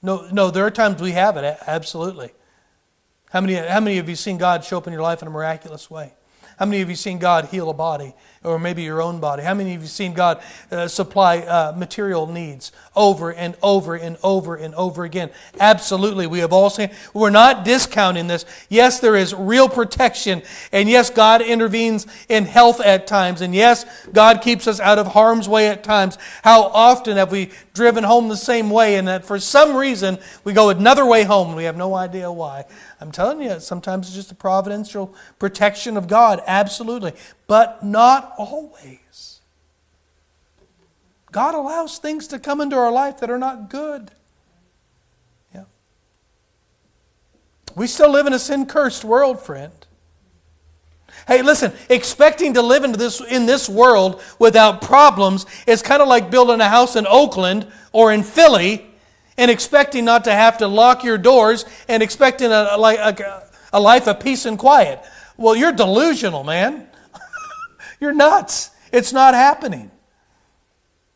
No, 0.00 0.26
no, 0.32 0.50
there 0.50 0.64
are 0.64 0.70
times 0.70 1.02
we 1.02 1.12
have 1.12 1.36
it, 1.36 1.58
absolutely. 1.66 2.30
How 3.28 3.42
many, 3.42 3.56
how 3.56 3.80
many 3.80 3.98
of 3.98 4.08
you 4.08 4.16
seen 4.16 4.38
God 4.38 4.64
show 4.64 4.78
up 4.78 4.86
in 4.86 4.94
your 4.94 5.02
life 5.02 5.20
in 5.20 5.28
a 5.28 5.30
miraculous 5.30 5.90
way? 5.90 6.14
How 6.58 6.64
many 6.64 6.80
of 6.80 6.88
you 6.88 6.96
seen 6.96 7.18
God 7.18 7.44
heal 7.48 7.68
a 7.68 7.74
body? 7.74 8.14
Or 8.44 8.58
maybe 8.58 8.82
your 8.82 9.00
own 9.00 9.20
body. 9.20 9.42
How 9.42 9.54
many 9.54 9.74
of 9.74 9.82
you 9.82 9.88
seen 9.88 10.14
God 10.14 10.42
uh, 10.70 10.88
supply 10.88 11.38
uh, 11.38 11.72
material 11.76 12.26
needs 12.26 12.72
over 12.96 13.32
and 13.32 13.56
over 13.62 13.94
and 13.94 14.16
over 14.22 14.56
and 14.56 14.74
over 14.74 15.04
again? 15.04 15.30
Absolutely. 15.60 16.26
We 16.26 16.40
have 16.40 16.52
all 16.52 16.70
seen. 16.70 16.90
We're 17.14 17.30
not 17.30 17.64
discounting 17.64 18.26
this. 18.26 18.44
Yes, 18.68 19.00
there 19.00 19.16
is 19.16 19.34
real 19.34 19.68
protection. 19.68 20.42
And 20.72 20.88
yes, 20.88 21.10
God 21.10 21.40
intervenes 21.40 22.06
in 22.28 22.44
health 22.44 22.80
at 22.80 23.06
times. 23.06 23.40
And 23.40 23.54
yes, 23.54 23.84
God 24.08 24.42
keeps 24.42 24.66
us 24.66 24.80
out 24.80 24.98
of 24.98 25.08
harm's 25.08 25.48
way 25.48 25.68
at 25.68 25.84
times. 25.84 26.18
How 26.42 26.62
often 26.62 27.16
have 27.16 27.30
we 27.30 27.50
driven 27.74 28.04
home 28.04 28.28
the 28.28 28.36
same 28.36 28.70
way 28.70 28.96
and 28.96 29.08
that 29.08 29.24
for 29.24 29.38
some 29.38 29.76
reason 29.76 30.18
we 30.44 30.52
go 30.52 30.68
another 30.68 31.06
way 31.06 31.24
home 31.24 31.48
and 31.48 31.56
we 31.56 31.64
have 31.64 31.76
no 31.76 31.94
idea 31.94 32.30
why? 32.30 32.64
I'm 33.00 33.12
telling 33.12 33.42
you, 33.42 33.58
sometimes 33.60 34.06
it's 34.06 34.14
just 34.14 34.28
the 34.28 34.34
providential 34.34 35.14
protection 35.38 35.96
of 35.96 36.06
God. 36.06 36.40
Absolutely 36.46 37.12
but 37.52 37.84
not 37.84 38.32
always. 38.38 39.42
God 41.30 41.54
allows 41.54 41.98
things 41.98 42.28
to 42.28 42.38
come 42.38 42.62
into 42.62 42.76
our 42.76 42.90
life 42.90 43.20
that 43.20 43.28
are 43.28 43.38
not 43.38 43.68
good. 43.68 44.10
Yeah. 45.54 45.64
We 47.76 47.88
still 47.88 48.10
live 48.10 48.26
in 48.26 48.32
a 48.32 48.38
sin 48.38 48.64
cursed 48.64 49.04
world, 49.04 49.38
friend. 49.38 49.74
Hey, 51.28 51.42
listen, 51.42 51.74
expecting 51.90 52.54
to 52.54 52.62
live 52.62 52.84
into 52.84 52.96
this, 52.96 53.20
in 53.20 53.44
this 53.44 53.68
world 53.68 54.22
without 54.38 54.80
problems 54.80 55.44
is 55.66 55.82
kind 55.82 56.00
of 56.00 56.08
like 56.08 56.30
building 56.30 56.62
a 56.62 56.70
house 56.70 56.96
in 56.96 57.06
Oakland 57.06 57.70
or 57.92 58.14
in 58.14 58.22
Philly 58.22 58.86
and 59.36 59.50
expecting 59.50 60.06
not 60.06 60.24
to 60.24 60.32
have 60.32 60.56
to 60.56 60.68
lock 60.68 61.04
your 61.04 61.18
doors 61.18 61.66
and 61.86 62.02
expecting 62.02 62.50
a, 62.50 62.78
a, 62.78 63.42
a 63.74 63.78
life 63.78 64.08
of 64.08 64.20
peace 64.20 64.46
and 64.46 64.58
quiet. 64.58 65.00
Well, 65.36 65.54
you're 65.54 65.72
delusional, 65.72 66.44
man. 66.44 66.88
You're 68.02 68.12
nuts. 68.12 68.72
It's 68.92 69.12
not 69.12 69.32
happening. 69.32 69.88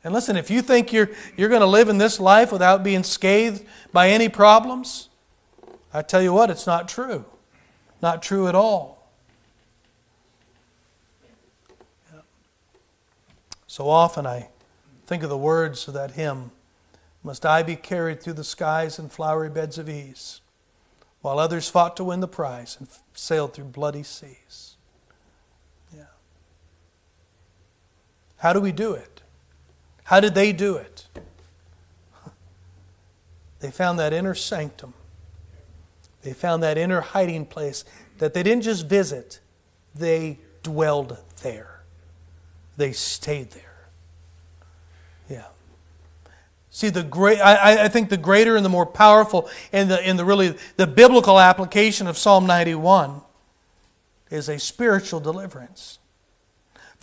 And 0.05 0.15
listen, 0.15 0.37
if 0.37 0.53
you 0.53 0.63
think 0.63 0.93
you're, 0.93 1.11
you're 1.37 1.49
going 1.49 1.61
to 1.61 1.67
live 1.67 1.89
in 1.89 1.99
this 1.99 2.21
life 2.21 2.53
without 2.53 2.85
being 2.85 3.03
scathed 3.03 3.65
by 3.93 4.11
any 4.11 4.29
problems, 4.29 5.09
I 5.93 6.03
tell 6.03 6.23
you 6.23 6.33
what, 6.33 6.49
it's 6.49 6.65
not 6.65 6.87
true. 6.87 7.25
Not 8.01 8.23
true 8.23 8.47
at 8.47 8.55
all. 8.55 9.11
So 13.67 13.89
often 13.89 14.25
I 14.25 14.51
think 15.07 15.25
of 15.25 15.29
the 15.29 15.37
words 15.37 15.89
of 15.89 15.95
that 15.95 16.13
hymn 16.13 16.53
Must 17.25 17.45
I 17.45 17.65
be 17.65 17.75
carried 17.75 18.23
through 18.23 18.35
the 18.35 18.45
skies 18.45 18.97
and 18.97 19.11
flowery 19.11 19.51
beds 19.51 19.77
of 19.77 19.89
ease, 19.89 20.41
while 21.21 21.41
others 21.41 21.69
fought 21.69 21.97
to 21.97 22.05
win 22.05 22.21
the 22.21 22.29
prize 22.29 22.77
and 22.79 22.87
sailed 23.13 23.55
through 23.55 23.65
bloody 23.65 24.05
seas? 24.05 24.76
How 28.39 28.53
do 28.53 28.61
we 28.61 28.73
do 28.73 28.93
it? 28.93 29.23
How 30.05 30.21
did 30.21 30.35
they 30.35 30.53
do 30.53 30.77
it? 30.77 31.07
They 33.61 33.71
found 33.71 33.99
that 33.99 34.13
inner 34.13 34.35
sanctum. 34.35 34.95
They 36.23 36.33
found 36.33 36.63
that 36.63 36.77
inner 36.79 37.01
hiding 37.01 37.47
place 37.47 37.85
that 38.19 38.35
they 38.35 38.43
didn't 38.43 38.63
just 38.63 38.87
visit, 38.87 39.41
they 39.95 40.39
dwelled 40.63 41.19
there. 41.43 41.81
They 42.77 42.93
stayed 42.93 43.51
there. 43.51 43.89
Yeah. 45.29 45.47
See, 46.71 46.91
the 46.91 47.03
great, 47.03 47.41
I, 47.41 47.85
I 47.85 47.89
think 47.89 48.11
the 48.11 48.17
greater 48.17 48.57
and 48.57 48.65
the 48.65 48.69
more 48.69 48.87
powerful 48.87 49.49
and 49.73 49.91
the, 49.91 50.01
and 50.01 50.19
the 50.19 50.25
really 50.25 50.57
the 50.77 50.87
biblical 50.87 51.41
application 51.41 52.07
of 52.07 52.19
Psalm 52.19 52.47
91 52.47 53.23
is 54.31 54.49
a 54.49 54.59
spiritual 54.59 55.21
deliverance. 55.21 55.99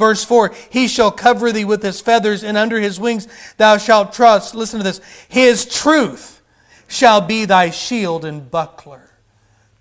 Verse 0.03 0.25
4 0.25 0.53
He 0.69 0.89
shall 0.89 1.11
cover 1.11 1.53
thee 1.53 1.63
with 1.63 1.81
his 1.81 2.01
feathers, 2.01 2.43
and 2.43 2.57
under 2.57 2.77
his 2.77 2.99
wings 2.99 3.25
thou 3.55 3.77
shalt 3.77 4.11
trust. 4.11 4.53
Listen 4.53 4.81
to 4.81 4.83
this. 4.83 4.99
His 5.29 5.65
truth 5.65 6.41
shall 6.89 7.21
be 7.21 7.45
thy 7.45 7.69
shield 7.69 8.25
and 8.25 8.51
buckler. 8.51 9.11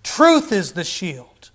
Truth 0.01 0.53
is 0.53 0.71
the 0.71 0.85
shield. 0.85 1.51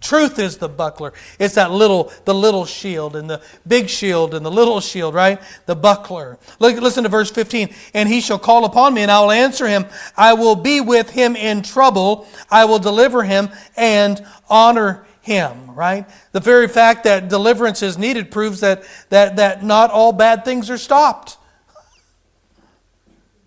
Truth 0.00 0.38
is 0.38 0.58
the 0.58 0.68
buckler. 0.68 1.12
It's 1.40 1.56
that 1.56 1.72
little, 1.72 2.12
the 2.24 2.34
little 2.34 2.66
shield 2.66 3.16
and 3.16 3.28
the 3.28 3.42
big 3.66 3.88
shield 3.88 4.32
and 4.32 4.46
the 4.46 4.50
little 4.50 4.80
shield, 4.80 5.12
right? 5.12 5.40
The 5.66 5.74
buckler. 5.74 6.38
Look, 6.60 6.80
listen 6.80 7.02
to 7.02 7.08
verse 7.08 7.32
15. 7.32 7.74
And 7.94 8.08
he 8.08 8.20
shall 8.20 8.38
call 8.38 8.64
upon 8.64 8.94
me 8.94 9.02
and 9.02 9.10
I 9.10 9.20
will 9.22 9.32
answer 9.32 9.66
him. 9.66 9.86
I 10.16 10.34
will 10.34 10.54
be 10.54 10.80
with 10.80 11.10
him 11.10 11.34
in 11.34 11.62
trouble. 11.62 12.28
I 12.48 12.64
will 12.66 12.78
deliver 12.78 13.24
him 13.24 13.50
and 13.76 14.24
honor 14.48 15.04
him, 15.28 15.74
right? 15.74 16.08
The 16.32 16.40
very 16.40 16.66
fact 16.66 17.04
that 17.04 17.28
deliverance 17.28 17.82
is 17.82 17.98
needed 17.98 18.30
proves 18.30 18.60
that, 18.60 18.82
that, 19.10 19.36
that 19.36 19.62
not 19.62 19.90
all 19.90 20.12
bad 20.12 20.44
things 20.44 20.70
are 20.70 20.78
stopped. 20.78 21.36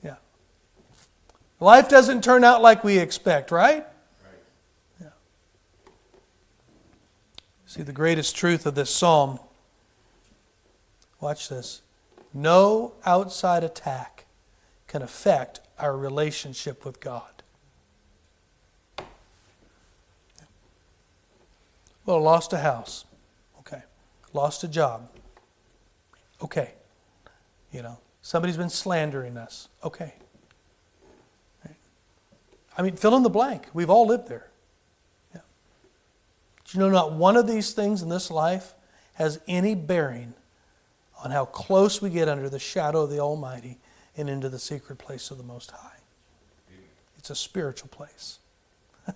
Yeah. 0.04 0.15
Life 1.60 1.89
doesn't 1.89 2.24
turn 2.24 2.44
out 2.44 2.62
like 2.62 2.84
we 2.84 3.00
expect, 3.00 3.50
right? 3.52 3.86
Yeah. 5.02 5.08
See, 7.65 7.82
the 7.82 7.91
greatest 7.91 8.36
truth 8.36 8.67
of 8.67 8.76
this 8.76 8.91
psalm, 8.91 9.39
watch 11.20 11.50
this. 11.50 11.82
No 12.34 12.94
outside 13.06 13.63
attack 13.63 14.26
can 14.88 15.02
affect 15.02 15.62
our 15.80 15.98
relationship 15.98 16.86
with 16.86 17.00
God. 17.00 17.31
Well, 22.06 22.22
lost 22.22 22.54
a 22.54 22.60
house. 22.60 23.06
Okay. 23.60 23.84
Lost 24.34 24.64
a 24.64 24.68
job. 24.68 25.10
Okay. 26.42 26.74
You 27.72 27.82
know, 27.84 28.00
somebody's 28.22 28.58
been 28.58 28.70
slandering 28.70 29.38
us. 29.38 29.70
Okay. 29.84 30.14
I 32.78 32.84
mean, 32.84 32.96
fill 32.96 33.16
in 33.16 33.24
the 33.24 33.30
blank. 33.30 33.68
We've 33.74 33.90
all 33.90 34.08
lived 34.08 34.28
there. 34.28 34.48
Do 36.72 36.78
you 36.78 36.80
know 36.80 36.90
not 36.90 37.12
one 37.12 37.36
of 37.36 37.48
these 37.48 37.74
things 37.74 38.02
in 38.02 38.08
this 38.08 38.32
life 38.32 38.74
has 39.16 39.42
any 39.46 39.76
bearing 39.76 40.34
on 41.22 41.32
how 41.32 41.44
close 41.44 42.02
we 42.02 42.10
get 42.10 42.30
under 42.30 42.48
the 42.48 42.60
shadow 42.60 43.02
of 43.02 43.10
the 43.10 43.20
Almighty 43.20 43.78
and 44.16 44.30
into 44.30 44.48
the 44.48 44.58
secret 44.58 44.98
place 44.98 45.32
of 45.32 45.38
the 45.38 45.44
Most 45.44 45.72
High? 45.72 45.98
It's 47.18 47.30
a 47.30 47.36
spiritual 47.36 47.90
place. 47.90 48.40
yeah. 49.08 49.14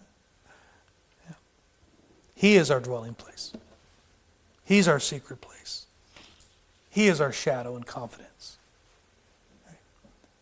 He 2.45 2.55
is 2.55 2.69
our 2.69 2.79
dwelling 2.79 3.15
place. 3.15 3.53
He's 4.63 4.88
our 4.88 4.99
secret 4.99 5.41
place. 5.41 5.86
He 6.89 7.08
is 7.08 7.19
our 7.19 7.31
shadow 7.31 7.75
and 7.75 7.86
confidence. 7.86 8.58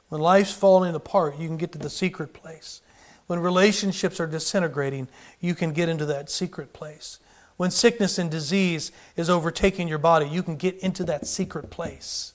When 0.10 0.22
life's 0.22 0.54
falling 0.54 0.96
apart, 0.96 1.38
you 1.40 1.48
can 1.48 1.58
get 1.58 1.72
to 1.72 1.78
the 1.78 1.90
secret 1.90 2.34
place 2.34 2.82
when 3.28 3.40
relationships 3.40 4.20
are 4.20 4.28
disintegrating, 4.28 5.08
you 5.40 5.56
can 5.56 5.72
get 5.72 5.90
into 5.90 6.06
that 6.06 6.30
secret 6.30 6.74
place. 6.74 7.20
When 7.58 7.72
sickness 7.72 8.18
and 8.18 8.30
disease 8.30 8.92
is 9.16 9.30
overtaking 9.30 9.88
your 9.88 9.98
body, 9.98 10.28
you 10.28 10.44
can 10.44 10.56
get 10.56 10.78
into 10.80 11.04
that 11.06 11.26
secret 11.26 11.70
place. 11.70 12.34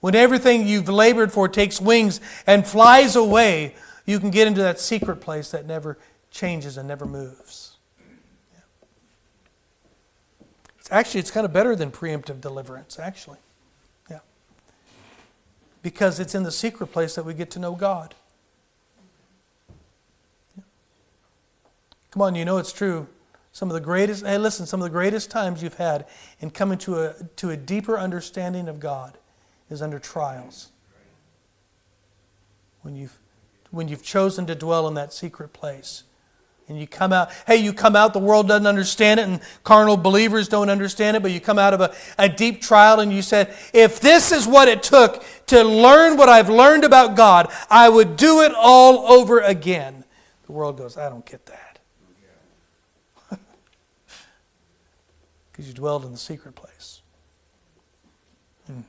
When 0.00 0.14
everything 0.14 0.66
you've 0.66 0.88
labored 0.88 1.32
for 1.32 1.48
takes 1.48 1.80
wings 1.80 2.20
and 2.46 2.66
flies 2.66 3.16
away, 3.16 3.74
you 4.06 4.20
can 4.20 4.30
get 4.30 4.46
into 4.46 4.62
that 4.62 4.78
secret 4.78 5.16
place 5.16 5.50
that 5.50 5.66
never 5.66 5.98
changes 6.30 6.76
and 6.76 6.86
never 6.86 7.06
moves. 7.06 7.76
Yeah. 8.52 8.60
It's 10.78 10.83
actually, 10.94 11.20
it's 11.20 11.30
kind 11.30 11.44
of 11.44 11.52
better 11.52 11.74
than 11.74 11.90
preemptive 11.90 12.40
deliverance, 12.40 12.98
actually. 12.98 13.38
Yeah. 14.08 14.20
Because 15.82 16.20
it's 16.20 16.34
in 16.34 16.44
the 16.44 16.52
secret 16.52 16.88
place 16.88 17.14
that 17.16 17.24
we 17.24 17.34
get 17.34 17.50
to 17.52 17.58
know 17.58 17.74
God. 17.74 18.14
Come 22.12 22.22
on, 22.22 22.36
you 22.36 22.44
know 22.44 22.58
it's 22.58 22.72
true. 22.72 23.08
Some 23.50 23.68
of 23.70 23.74
the 23.74 23.80
greatest, 23.80 24.24
hey, 24.24 24.38
listen, 24.38 24.66
some 24.66 24.80
of 24.80 24.84
the 24.84 24.90
greatest 24.90 25.32
times 25.32 25.64
you've 25.64 25.74
had 25.74 26.06
in 26.38 26.50
coming 26.50 26.78
to 26.78 27.02
a, 27.02 27.14
to 27.36 27.50
a 27.50 27.56
deeper 27.56 27.98
understanding 27.98 28.68
of 28.68 28.78
God 28.78 29.18
is 29.68 29.82
under 29.82 29.98
trials. 29.98 30.70
When 32.82 32.94
you've, 32.94 33.18
when 33.72 33.88
you've 33.88 34.04
chosen 34.04 34.46
to 34.46 34.54
dwell 34.54 34.86
in 34.86 34.94
that 34.94 35.12
secret 35.12 35.52
place. 35.52 36.04
And 36.66 36.80
you 36.80 36.86
come 36.86 37.12
out, 37.12 37.30
hey, 37.46 37.56
you 37.56 37.74
come 37.74 37.94
out, 37.94 38.14
the 38.14 38.18
world 38.18 38.48
doesn't 38.48 38.66
understand 38.66 39.20
it, 39.20 39.24
and 39.24 39.40
carnal 39.64 39.98
believers 39.98 40.48
don't 40.48 40.70
understand 40.70 41.14
it, 41.16 41.22
but 41.22 41.30
you 41.30 41.40
come 41.40 41.58
out 41.58 41.74
of 41.74 41.82
a, 41.82 41.94
a 42.18 42.26
deep 42.26 42.62
trial 42.62 43.00
and 43.00 43.12
you 43.12 43.20
said, 43.20 43.54
if 43.74 44.00
this 44.00 44.32
is 44.32 44.46
what 44.46 44.66
it 44.66 44.82
took 44.82 45.22
to 45.48 45.62
learn 45.62 46.16
what 46.16 46.30
I've 46.30 46.48
learned 46.48 46.84
about 46.84 47.16
God, 47.16 47.52
I 47.68 47.90
would 47.90 48.16
do 48.16 48.40
it 48.40 48.52
all 48.56 49.12
over 49.12 49.40
again. 49.40 50.04
The 50.46 50.52
world 50.52 50.78
goes, 50.78 50.96
I 50.96 51.10
don't 51.10 51.26
get 51.26 51.44
that. 51.46 51.78
because 55.52 55.68
you 55.68 55.74
dwelled 55.74 56.06
in 56.06 56.12
the 56.12 56.18
secret 56.18 56.54
place. 56.54 57.02
Hmm. 58.66 58.80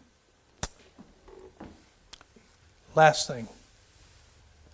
Last 2.96 3.28
thing. 3.28 3.50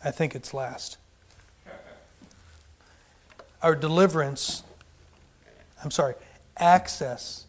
I 0.04 0.12
think 0.12 0.36
it's 0.36 0.54
last. 0.54 0.98
Our 3.62 3.76
deliverance, 3.76 4.64
I'm 5.84 5.92
sorry, 5.92 6.16
access 6.58 7.46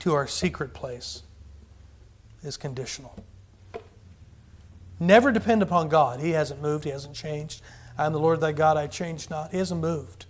to 0.00 0.14
our 0.14 0.26
secret 0.26 0.74
place 0.74 1.22
is 2.42 2.56
conditional. 2.56 3.24
Never 4.98 5.30
depend 5.30 5.62
upon 5.62 5.88
God. 5.88 6.20
He 6.20 6.30
hasn't 6.30 6.62
moved, 6.62 6.84
He 6.84 6.90
hasn't 6.90 7.14
changed. 7.14 7.62
I 7.98 8.06
am 8.06 8.12
the 8.12 8.20
Lord 8.20 8.40
thy 8.40 8.52
God, 8.52 8.76
I 8.76 8.86
change 8.86 9.30
not. 9.30 9.52
He 9.52 9.58
hasn't 9.58 9.80
moved. 9.80 10.26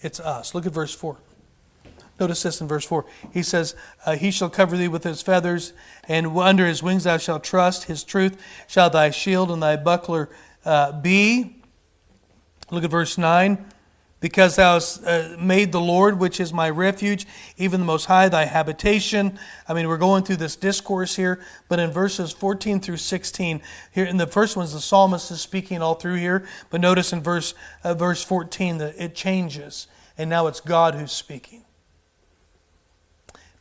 It's 0.00 0.20
us. 0.20 0.54
Look 0.54 0.66
at 0.66 0.72
verse 0.72 0.94
4. 0.94 1.16
Notice 2.20 2.42
this 2.44 2.60
in 2.60 2.68
verse 2.68 2.84
4. 2.84 3.04
He 3.32 3.42
says, 3.42 3.74
uh, 4.06 4.16
He 4.16 4.30
shall 4.30 4.50
cover 4.50 4.76
thee 4.76 4.86
with 4.86 5.02
his 5.02 5.22
feathers, 5.22 5.72
and 6.06 6.26
under 6.38 6.66
his 6.66 6.82
wings 6.82 7.04
thou 7.04 7.16
shalt 7.16 7.42
trust. 7.42 7.84
His 7.84 8.04
truth 8.04 8.40
shall 8.68 8.90
thy 8.90 9.10
shield 9.10 9.50
and 9.50 9.62
thy 9.62 9.76
buckler 9.76 10.28
uh, 10.64 10.92
be. 10.92 11.56
Look 12.70 12.84
at 12.84 12.90
verse 12.90 13.18
9 13.18 13.72
because 14.24 14.56
thou 14.56 14.72
hast 14.72 15.04
uh, 15.04 15.36
made 15.38 15.70
the 15.70 15.80
Lord, 15.82 16.18
which 16.18 16.40
is 16.40 16.50
my 16.50 16.70
refuge, 16.70 17.26
even 17.58 17.80
the 17.80 17.84
Most 17.84 18.06
High, 18.06 18.30
thy 18.30 18.46
habitation. 18.46 19.38
I 19.68 19.74
mean, 19.74 19.86
we're 19.86 19.98
going 19.98 20.24
through 20.24 20.36
this 20.36 20.56
discourse 20.56 21.14
here, 21.14 21.44
but 21.68 21.78
in 21.78 21.90
verses 21.90 22.32
14 22.32 22.80
through 22.80 22.96
16, 22.96 23.60
here 23.92 24.06
in 24.06 24.16
the 24.16 24.26
first 24.26 24.56
ones, 24.56 24.72
the 24.72 24.80
psalmist 24.80 25.30
is 25.30 25.42
speaking 25.42 25.82
all 25.82 25.96
through 25.96 26.14
here, 26.14 26.46
but 26.70 26.80
notice 26.80 27.12
in 27.12 27.20
verse, 27.20 27.52
uh, 27.82 27.92
verse 27.92 28.24
14 28.24 28.78
that 28.78 28.94
it 28.96 29.14
changes, 29.14 29.88
and 30.16 30.30
now 30.30 30.46
it's 30.46 30.60
God 30.60 30.94
who's 30.94 31.12
speaking. 31.12 31.62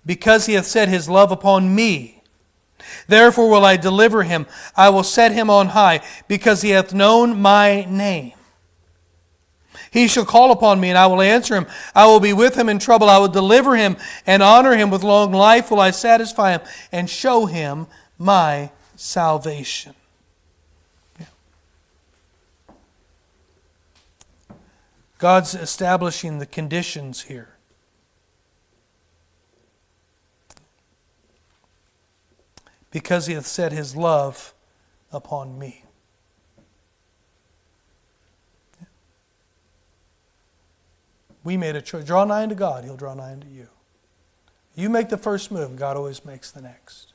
Because 0.05 0.45
he 0.45 0.53
hath 0.53 0.65
set 0.65 0.87
his 0.87 1.09
love 1.09 1.29
upon 1.29 1.75
me, 1.75 2.23
therefore 3.09 3.49
will 3.49 3.65
I 3.65 3.75
deliver 3.75 4.23
him. 4.23 4.47
I 4.77 4.87
will 4.87 5.03
set 5.03 5.33
him 5.33 5.49
on 5.49 5.67
high, 5.67 5.99
because 6.29 6.61
he 6.61 6.69
hath 6.69 6.93
known 6.93 7.41
my 7.41 7.83
name. 7.89 8.31
He 9.93 10.07
shall 10.07 10.25
call 10.25 10.51
upon 10.51 10.79
me, 10.79 10.89
and 10.89 10.97
I 10.97 11.05
will 11.05 11.21
answer 11.21 11.55
him. 11.55 11.67
I 11.93 12.07
will 12.07 12.19
be 12.19 12.33
with 12.33 12.55
him 12.55 12.67
in 12.67 12.79
trouble. 12.79 13.07
I 13.11 13.19
will 13.19 13.27
deliver 13.27 13.75
him 13.75 13.95
and 14.25 14.41
honor 14.41 14.75
him 14.75 14.89
with 14.89 15.03
long 15.03 15.31
life. 15.31 15.69
Will 15.69 15.79
I 15.79 15.91
satisfy 15.91 16.53
him 16.53 16.61
and 16.91 17.07
show 17.07 17.45
him 17.45 17.85
my 18.17 18.71
salvation? 18.95 19.93
God's 25.19 25.53
establishing 25.53 26.39
the 26.39 26.47
conditions 26.47 27.21
here. 27.21 27.49
Because 32.89 33.27
he 33.27 33.35
hath 33.35 33.45
set 33.45 33.71
his 33.71 33.95
love 33.95 34.55
upon 35.11 35.59
me. 35.59 35.82
We 41.43 41.57
made 41.57 41.75
a 41.75 41.81
choice. 41.81 42.05
Draw 42.05 42.25
nigh 42.25 42.43
unto 42.43 42.55
God, 42.55 42.83
He'll 42.83 42.97
draw 42.97 43.13
nigh 43.13 43.33
unto 43.33 43.47
you. 43.47 43.67
You 44.75 44.89
make 44.89 45.09
the 45.09 45.17
first 45.17 45.51
move, 45.51 45.75
God 45.75 45.97
always 45.97 46.25
makes 46.25 46.51
the 46.51 46.61
next. 46.61 47.13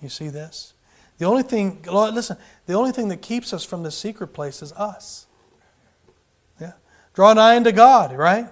You 0.00 0.08
see 0.08 0.28
this? 0.28 0.74
The 1.18 1.24
only 1.24 1.42
thing, 1.42 1.82
Lord, 1.90 2.14
listen, 2.14 2.36
the 2.66 2.74
only 2.74 2.92
thing 2.92 3.08
that 3.08 3.22
keeps 3.22 3.52
us 3.52 3.64
from 3.64 3.82
the 3.82 3.90
secret 3.90 4.28
place 4.28 4.62
is 4.62 4.72
us. 4.72 5.26
Yeah. 6.60 6.72
Draw 7.14 7.32
nigh 7.34 7.56
unto 7.56 7.72
God, 7.72 8.12
right? 8.12 8.46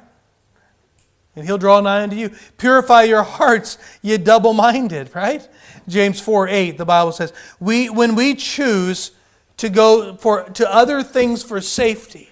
And 1.36 1.44
he'll 1.44 1.58
draw 1.58 1.80
nigh 1.80 2.02
unto 2.02 2.16
you. 2.16 2.30
Purify 2.56 3.02
your 3.02 3.22
hearts, 3.22 3.76
ye 4.02 4.16
double 4.16 4.54
minded, 4.54 5.14
right? 5.14 5.46
James 5.88 6.20
4 6.20 6.48
8, 6.48 6.78
the 6.78 6.84
Bible 6.84 7.12
says, 7.12 7.32
we, 7.60 7.90
when 7.90 8.14
we 8.14 8.34
choose 8.34 9.10
to 9.58 9.68
go 9.68 10.16
for, 10.16 10.44
to 10.44 10.72
other 10.72 11.02
things 11.02 11.42
for 11.42 11.60
safety, 11.60 12.30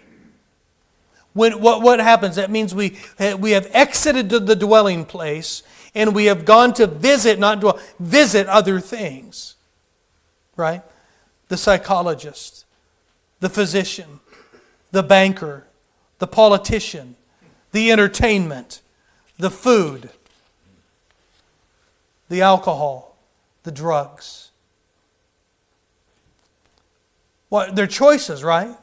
when, 1.33 1.61
what, 1.61 1.83
what 1.83 2.01
happens? 2.01 2.37
That 2.37 2.51
means 2.51 2.75
we, 2.75 2.99
eh, 3.18 3.35
we 3.35 3.53
have 3.53 3.68
exited 3.73 4.29
the 4.29 4.57
dwelling 4.57 5.05
place 5.05 5.62
and 5.95 6.14
we 6.14 6.27
have 6.27 6.45
gone 6.45 6.75
to 6.75 6.87
visit, 6.87 7.38
not 7.38 7.61
dwell, 7.61 7.79
visit 7.99 8.47
other 8.47 8.81
things. 8.81 9.57
Right? 10.57 10.83
The 11.49 11.57
psychologist, 11.57 12.64
the 13.40 13.49
physician, 13.49 14.21
the 14.90 15.03
banker, 15.03 15.66
the 16.18 16.27
politician, 16.27 17.16
the 17.73 17.90
entertainment, 17.90 18.81
the 19.38 19.51
food, 19.51 20.11
the 22.29 22.42
alcohol, 22.42 23.16
the 23.62 23.73
drugs. 23.73 24.51
What 27.49 27.75
they're 27.75 27.87
choices, 27.87 28.45
right? 28.45 28.75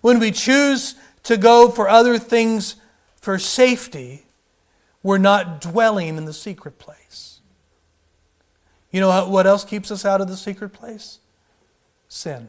When 0.00 0.18
we 0.18 0.30
choose 0.30 0.94
to 1.24 1.36
go 1.36 1.68
for 1.68 1.88
other 1.88 2.18
things 2.18 2.76
for 3.16 3.38
safety, 3.38 4.24
we're 5.02 5.18
not 5.18 5.60
dwelling 5.60 6.16
in 6.16 6.24
the 6.24 6.32
secret 6.32 6.78
place. 6.78 7.40
You 8.90 9.00
know 9.00 9.28
what 9.28 9.46
else 9.46 9.64
keeps 9.64 9.90
us 9.90 10.04
out 10.04 10.20
of 10.20 10.28
the 10.28 10.36
secret 10.36 10.70
place? 10.70 11.18
Sin. 12.08 12.48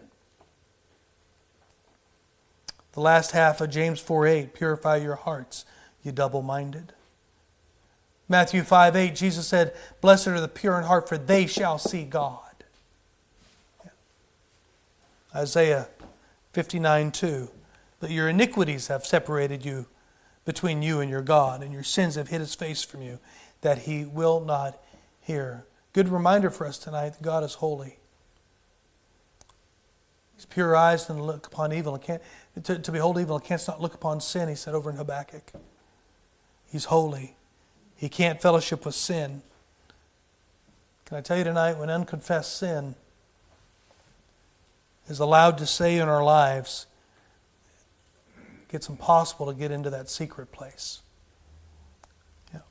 The 2.93 3.01
last 3.01 3.31
half 3.31 3.61
of 3.61 3.69
James 3.69 3.99
4 3.99 4.27
8, 4.27 4.53
purify 4.53 4.97
your 4.97 5.15
hearts, 5.15 5.65
you 6.03 6.11
double 6.11 6.41
minded. 6.41 6.93
Matthew 8.27 8.63
5 8.63 8.95
8, 8.95 9.15
Jesus 9.15 9.47
said, 9.47 9.75
Blessed 10.01 10.27
are 10.27 10.41
the 10.41 10.47
pure 10.47 10.77
in 10.77 10.83
heart, 10.83 11.07
for 11.07 11.17
they 11.17 11.45
shall 11.47 11.77
see 11.77 12.03
God. 12.03 12.39
Isaiah 15.33 15.87
59 16.53 17.11
2, 17.11 17.49
but 17.99 18.11
your 18.11 18.27
iniquities 18.27 18.87
have 18.87 19.05
separated 19.05 19.65
you 19.65 19.85
between 20.45 20.81
you 20.81 20.99
and 20.99 21.09
your 21.09 21.21
God, 21.21 21.61
and 21.61 21.71
your 21.73 21.83
sins 21.83 22.15
have 22.15 22.29
hid 22.29 22.39
his 22.39 22.55
face 22.55 22.83
from 22.83 23.01
you, 23.01 23.19
that 23.61 23.79
he 23.79 24.05
will 24.05 24.39
not 24.39 24.81
hear. 25.21 25.65
Good 25.93 26.09
reminder 26.09 26.49
for 26.49 26.65
us 26.65 26.77
tonight 26.77 27.11
that 27.11 27.21
God 27.21 27.43
is 27.43 27.55
holy. 27.55 27.99
He's 30.35 30.45
pure 30.45 30.75
eyes 30.75 31.09
and 31.09 31.21
look 31.21 31.47
upon 31.47 31.71
evil 31.71 31.93
and 31.93 32.03
can't 32.03 32.21
to, 32.63 32.79
to 32.79 32.91
behold 32.91 33.19
evil 33.19 33.35
and 33.35 33.45
canst 33.45 33.67
not 33.67 33.79
look 33.79 33.93
upon 33.93 34.19
sin, 34.19 34.49
he 34.49 34.55
said 34.55 34.73
over 34.73 34.89
in 34.89 34.97
Habakkuk. 34.97 35.51
He's 36.69 36.85
holy. 36.85 37.35
He 37.95 38.09
can't 38.09 38.41
fellowship 38.41 38.85
with 38.85 38.95
sin. 38.95 39.43
Can 41.05 41.17
I 41.17 41.21
tell 41.21 41.37
you 41.37 41.43
tonight, 41.43 41.77
when 41.77 41.89
unconfessed 41.89 42.57
sin 42.57 42.95
is 45.11 45.19
allowed 45.19 45.57
to 45.57 45.65
say 45.67 45.97
in 45.97 46.07
our 46.07 46.23
lives, 46.23 46.87
it's 48.69 48.87
impossible 48.87 49.47
to 49.47 49.53
get 49.53 49.69
into 49.69 49.89
that 49.89 50.09
secret 50.09 50.53
place. 50.53 51.01
Yeah. 52.53 52.61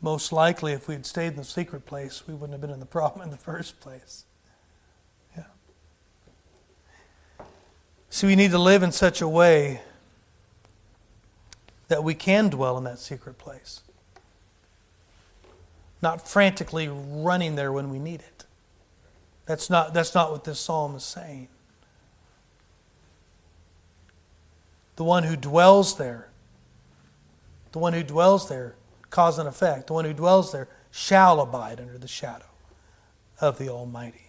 Most 0.00 0.32
likely, 0.32 0.72
if 0.72 0.86
we 0.86 0.94
had 0.94 1.04
stayed 1.04 1.32
in 1.32 1.36
the 1.36 1.44
secret 1.44 1.84
place, 1.84 2.22
we 2.28 2.34
wouldn't 2.34 2.52
have 2.52 2.60
been 2.60 2.70
in 2.70 2.78
the 2.78 2.86
problem 3.00 3.22
in 3.22 3.30
the 3.30 3.36
first 3.36 3.80
place. 3.80 4.24
Yeah. 5.36 5.44
See, 8.08 8.28
we 8.28 8.36
need 8.36 8.52
to 8.52 8.58
live 8.58 8.84
in 8.84 8.92
such 8.92 9.20
a 9.20 9.28
way 9.28 9.80
that 11.88 12.04
we 12.04 12.14
can 12.14 12.50
dwell 12.50 12.78
in 12.78 12.84
that 12.84 13.00
secret 13.00 13.36
place. 13.36 13.80
Not 16.00 16.28
frantically 16.28 16.88
running 16.88 17.56
there 17.56 17.72
when 17.72 17.90
we 17.90 17.98
need 17.98 18.20
it. 18.20 18.44
That's 19.46 19.68
not, 19.68 19.92
that's 19.92 20.14
not 20.14 20.30
what 20.30 20.44
this 20.44 20.60
psalm 20.60 20.94
is 20.94 21.04
saying. 21.04 21.48
The 24.96 25.04
one 25.04 25.24
who 25.24 25.36
dwells 25.36 25.96
there, 25.96 26.28
the 27.72 27.78
one 27.78 27.92
who 27.92 28.02
dwells 28.02 28.48
there, 28.48 28.76
cause 29.10 29.38
and 29.38 29.48
effect, 29.48 29.88
the 29.88 29.94
one 29.94 30.04
who 30.04 30.12
dwells 30.12 30.52
there 30.52 30.68
shall 30.90 31.40
abide 31.40 31.80
under 31.80 31.98
the 31.98 32.08
shadow 32.08 32.46
of 33.40 33.58
the 33.58 33.68
Almighty. 33.68 34.26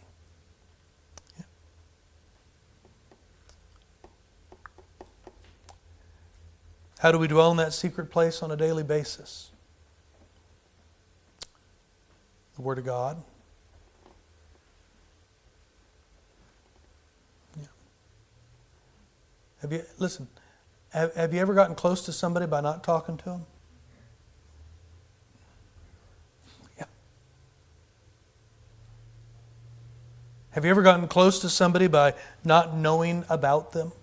How 7.00 7.12
do 7.12 7.20
we 7.20 7.28
dwell 7.28 7.52
in 7.52 7.58
that 7.58 7.74
secret 7.74 8.10
place 8.10 8.42
on 8.42 8.50
a 8.50 8.56
daily 8.56 8.84
basis? 8.84 9.52
The 12.56 12.62
Word 12.62 12.78
of 12.78 12.86
God. 12.86 13.22
Have 19.64 19.72
you 19.72 19.82
listen? 19.98 20.28
Have, 20.90 21.16
have 21.16 21.34
you 21.34 21.40
ever 21.40 21.54
gotten 21.54 21.74
close 21.74 22.04
to 22.06 22.12
somebody 22.12 22.46
by 22.46 22.60
not 22.60 22.84
talking 22.84 23.16
to 23.16 23.24
them? 23.24 23.46
Yeah. 26.78 26.84
Have 30.52 30.66
you 30.66 30.72
ever 30.72 30.82
gotten 30.82 31.08
close 31.08 31.40
to 31.40 31.50
somebody 31.50 31.88
by 31.88 32.14
not 32.44 32.76
knowing 32.76 33.24
about 33.30 33.72
them? 33.72 33.94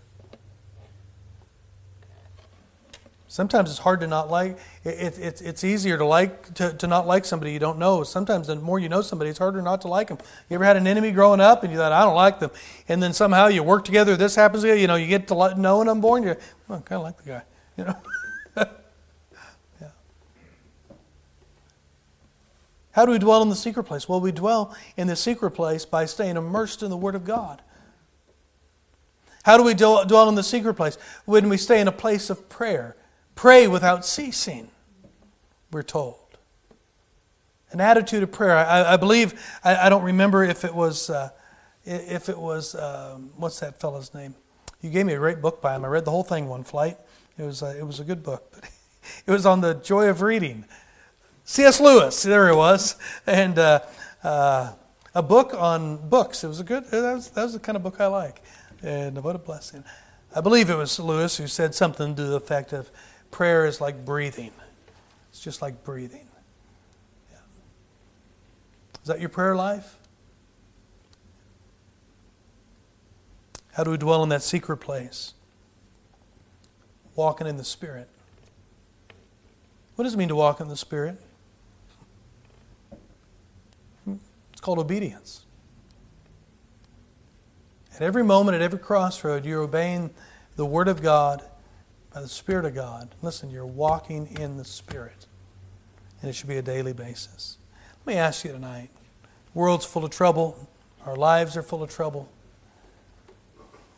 Sometimes 3.31 3.71
it's 3.71 3.79
hard 3.79 4.01
to 4.01 4.09
not 4.09 4.29
like. 4.29 4.59
It, 4.83 5.17
it, 5.17 5.41
it's 5.41 5.63
easier 5.63 5.97
to 5.97 6.05
like 6.05 6.53
to, 6.55 6.73
to 6.73 6.89
not 6.89 7.07
like 7.07 7.25
somebody 7.25 7.53
you 7.53 7.61
don't 7.61 7.79
know. 7.79 8.03
Sometimes 8.03 8.49
the 8.49 8.57
more 8.57 8.81
you 8.81 8.89
know 8.89 9.03
somebody, 9.03 9.31
it's 9.31 9.39
harder 9.39 9.63
not 9.63 9.83
to 9.83 9.89
like 9.89 10.09
them. 10.09 10.19
You 10.49 10.57
ever 10.57 10.65
had 10.65 10.77
an 10.77 10.89
enemy 10.89 11.13
growing 11.13 11.41
up 11.41 11.63
and 11.63 11.71
you 11.73 11.79
thought, 11.79 11.93
I 11.93 12.03
don't 12.03 12.17
like 12.17 12.41
them, 12.41 12.51
and 12.89 13.01
then 13.01 13.13
somehow 13.13 13.47
you 13.47 13.63
work 13.63 13.85
together. 13.85 14.17
This 14.17 14.35
happens. 14.35 14.65
You 14.65 14.89
know, 14.89 14.97
you 14.97 15.07
get 15.07 15.29
to 15.29 15.35
more, 15.37 16.17
and 16.17 16.27
you 16.27 16.35
oh, 16.71 16.75
I 16.75 16.81
kind 16.81 16.99
of 16.99 17.03
like 17.03 17.19
the 17.19 17.31
guy. 17.31 17.43
You 17.77 17.85
know. 17.85 17.97
yeah. 19.81 19.89
How 22.91 23.07
do 23.07 23.13
we 23.13 23.21
dwell 23.21 23.43
in 23.43 23.49
the 23.49 23.55
secret 23.55 23.85
place? 23.85 24.09
Well, 24.09 24.21
we 24.21 24.33
dwell 24.33 24.77
in 24.97 25.07
the 25.07 25.15
secret 25.15 25.53
place 25.53 25.85
by 25.85 26.05
staying 26.07 26.37
immersed 26.37 26.83
in 26.83 26.91
the 26.91 26.97
Word 26.97 27.15
of 27.15 27.25
God. 27.25 27.63
How 29.45 29.57
do 29.57 29.63
we 29.63 29.75
dwell 29.75 30.29
in 30.29 30.35
the 30.35 30.43
secret 30.43 30.75
place? 30.75 30.99
When 31.27 31.49
we 31.49 31.57
stay 31.59 31.81
in 31.81 31.87
a 31.87 31.93
place 31.93 32.29
of 32.29 32.49
prayer 32.49 32.97
Pray 33.41 33.67
without 33.67 34.05
ceasing, 34.05 34.71
we're 35.73 35.83
told. 35.83 36.37
An 37.71 37.81
attitude 37.81 38.23
of 38.23 38.31
prayer. 38.31 38.55
I, 38.55 38.93
I 38.93 38.97
believe, 38.99 39.33
I, 39.65 39.87
I, 39.87 39.89
don't 39.89 40.03
remember 40.03 40.45
if 40.45 40.63
it 40.63 40.75
was, 40.75 41.09
uh, 41.09 41.31
if 41.83 42.29
it 42.29 42.37
was, 42.37 42.75
um, 42.75 43.31
what's 43.39 43.59
that 43.61 43.81
fellow's 43.81 44.13
name? 44.13 44.35
You 44.83 44.91
gave 44.91 45.07
me 45.07 45.15
a 45.15 45.17
great 45.17 45.41
book 45.41 45.63
by 45.63 45.75
him. 45.75 45.87
I 45.87 45.89
read 45.89 46.05
the 46.05 46.11
whole 46.11 46.23
thing 46.23 46.49
one 46.49 46.65
flight. 46.65 46.99
It 47.39 47.45
was, 47.45 47.63
uh, 47.63 47.75
it 47.79 47.87
was 47.87 47.99
a 47.99 48.05
good 48.05 48.23
book. 48.23 48.47
But 48.53 48.71
it 49.27 49.31
was 49.31 49.47
on 49.47 49.63
the 49.63 49.73
joy 49.73 50.11
of 50.11 50.21
reading. 50.21 50.67
C.S. 51.45 51.81
Lewis, 51.81 52.23
there 52.23 52.47
it 52.49 52.57
was. 52.57 52.97
And 53.27 53.59
uh, 53.59 53.81
uh, 54.23 54.75
a 55.15 55.23
book 55.23 55.55
on 55.55 56.11
books. 56.11 56.45
It 56.45 56.49
was 56.49 56.61
a 56.61 56.65
good, 56.65 56.85
that 56.91 57.15
was, 57.15 57.31
that 57.31 57.45
was 57.45 57.55
the 57.55 57.59
kind 57.59 57.77
of 57.77 57.83
book 57.83 58.03
I 58.03 58.07
like. 58.09 58.43
And 58.83 59.25
what 59.25 59.35
a 59.35 59.39
blessing. 59.39 59.83
I 60.37 60.43
believe 60.43 60.69
it 60.69 60.77
was 60.77 61.01
Lewis 61.01 61.39
who 61.39 61.47
said 61.47 61.75
something 61.75 62.15
to 62.17 62.23
the 62.23 62.37
effect 62.37 62.75
of, 62.75 62.91
Prayer 63.31 63.67
is 63.67 63.81
like 63.81 64.05
breathing. 64.05 64.53
It's 65.31 65.41
just 65.41 65.63
like 65.63 65.85
breathing. 65.85 66.27
Yeah. 67.31 67.39
Is 69.03 69.09
that 69.09 69.21
your 69.21 69.29
prayer 69.29 69.55
life? 69.55 69.97
How 73.73 73.85
do 73.85 73.91
we 73.93 73.97
dwell 73.97 74.23
in 74.23 74.29
that 74.31 74.43
secret 74.43 74.79
place? 74.79 75.35
Walking 77.15 77.47
in 77.47 77.57
the 77.57 77.65
Spirit. 77.65 78.09
What 79.95 80.05
does 80.05 80.15
it 80.15 80.17
mean 80.17 80.29
to 80.29 80.37
walk 80.37 80.61
in 80.61 80.69
the 80.69 80.77
Spirit? 80.77 81.21
Hmm. 84.05 84.15
It's 84.53 84.61
called 84.61 84.79
obedience. 84.79 85.45
At 87.95 88.03
every 88.03 88.25
moment, 88.25 88.55
at 88.55 88.63
every 88.63 88.79
crossroad, 88.79 89.45
you're 89.45 89.63
obeying 89.63 90.11
the 90.57 90.65
Word 90.65 90.89
of 90.89 91.03
God 91.03 91.43
by 92.13 92.21
the 92.21 92.29
Spirit 92.29 92.65
of 92.65 92.75
God. 92.75 93.09
Listen, 93.23 93.51
you're 93.51 93.67
walking 93.67 94.27
in 94.39 94.57
the 94.57 94.65
Spirit. 94.65 95.27
And 96.21 96.29
it 96.29 96.35
should 96.35 96.49
be 96.49 96.59
a 96.59 96.63
daily 96.63 96.93
basis. 96.93 97.57
Let 98.05 98.15
me 98.15 98.19
ask 98.19 98.45
you 98.45 98.53
tonight. 98.53 98.91
The 99.23 99.59
world's 99.59 99.85
full 99.87 100.05
of 100.05 100.11
trouble. 100.11 100.69
Our 101.07 101.17
lives 101.17 101.57
are 101.57 101.63
full 101.63 101.83
of 101.83 101.91
trouble. 101.91 102.29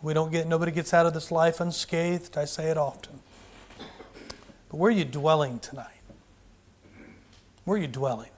We 0.02 0.14
don't 0.14 0.32
get 0.32 0.46
nobody 0.46 0.72
gets 0.72 0.92
out 0.92 1.06
of 1.06 1.14
this 1.14 1.30
life 1.30 1.60
unscathed. 1.60 2.36
I 2.36 2.44
say 2.44 2.70
it 2.70 2.76
often. 2.76 3.20
But 4.68 4.76
where 4.76 4.88
are 4.88 4.94
you 4.94 5.04
dwelling 5.04 5.58
tonight? 5.58 5.86
Where 7.64 7.78
are 7.78 7.80
you 7.80 7.86
dwelling? 7.86 8.30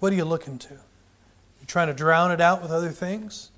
What 0.00 0.12
are 0.12 0.16
you 0.16 0.24
looking 0.24 0.58
to? 0.58 0.74
You're 0.74 1.66
trying 1.66 1.88
to 1.88 1.94
drown 1.94 2.30
it 2.30 2.40
out 2.40 2.62
with 2.62 2.70
other 2.70 2.90
things? 2.90 3.50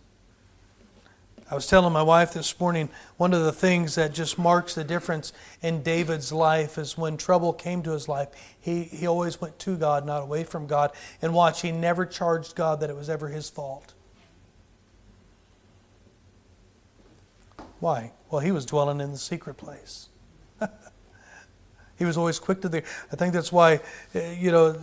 I 1.49 1.55
was 1.55 1.69
telling 1.69 1.93
my 1.93 2.03
wife 2.03 2.33
this 2.33 2.59
morning, 2.59 2.89
one 3.19 3.33
of 3.33 3.45
the 3.45 3.53
things 3.53 3.95
that 3.95 4.13
just 4.13 4.37
marks 4.37 4.75
the 4.75 4.83
difference 4.83 5.33
in 5.63 5.85
David's 5.85 6.33
life 6.33 6.77
is 6.77 6.99
when 6.99 7.17
trouble 7.17 7.53
came 7.53 7.83
to 7.85 7.93
his 7.93 8.09
life, 8.09 8.29
he, 8.61 8.83
he 8.83 9.07
always 9.07 9.41
went 9.41 9.57
to 9.61 9.77
God, 9.77 10.05
not 10.05 10.23
away 10.23 10.43
from 10.43 10.67
God. 10.67 10.91
And 11.23 11.33
watch, 11.33 11.63
he 11.63 11.71
never 11.71 12.05
charged 12.05 12.57
God 12.57 12.81
that 12.81 12.91
it 12.91 12.97
was 12.97 13.09
ever 13.09 13.29
his 13.29 13.49
fault. 13.49 13.95
Why? 17.79 18.11
Well, 18.29 18.41
he 18.41 18.51
was 18.51 18.67
dwelling 18.67 19.01
in 19.01 19.13
the 19.13 19.19
secret 19.19 19.57
place. 19.57 20.09
he 21.97 22.05
was 22.05 22.17
always 22.17 22.41
quick 22.41 22.61
to 22.63 22.69
the. 22.69 22.83
I 23.13 23.17
think 23.17 23.33
that's 23.33 23.53
why, 23.53 23.81
uh, 24.17 24.21
you 24.37 24.51
know, 24.51 24.77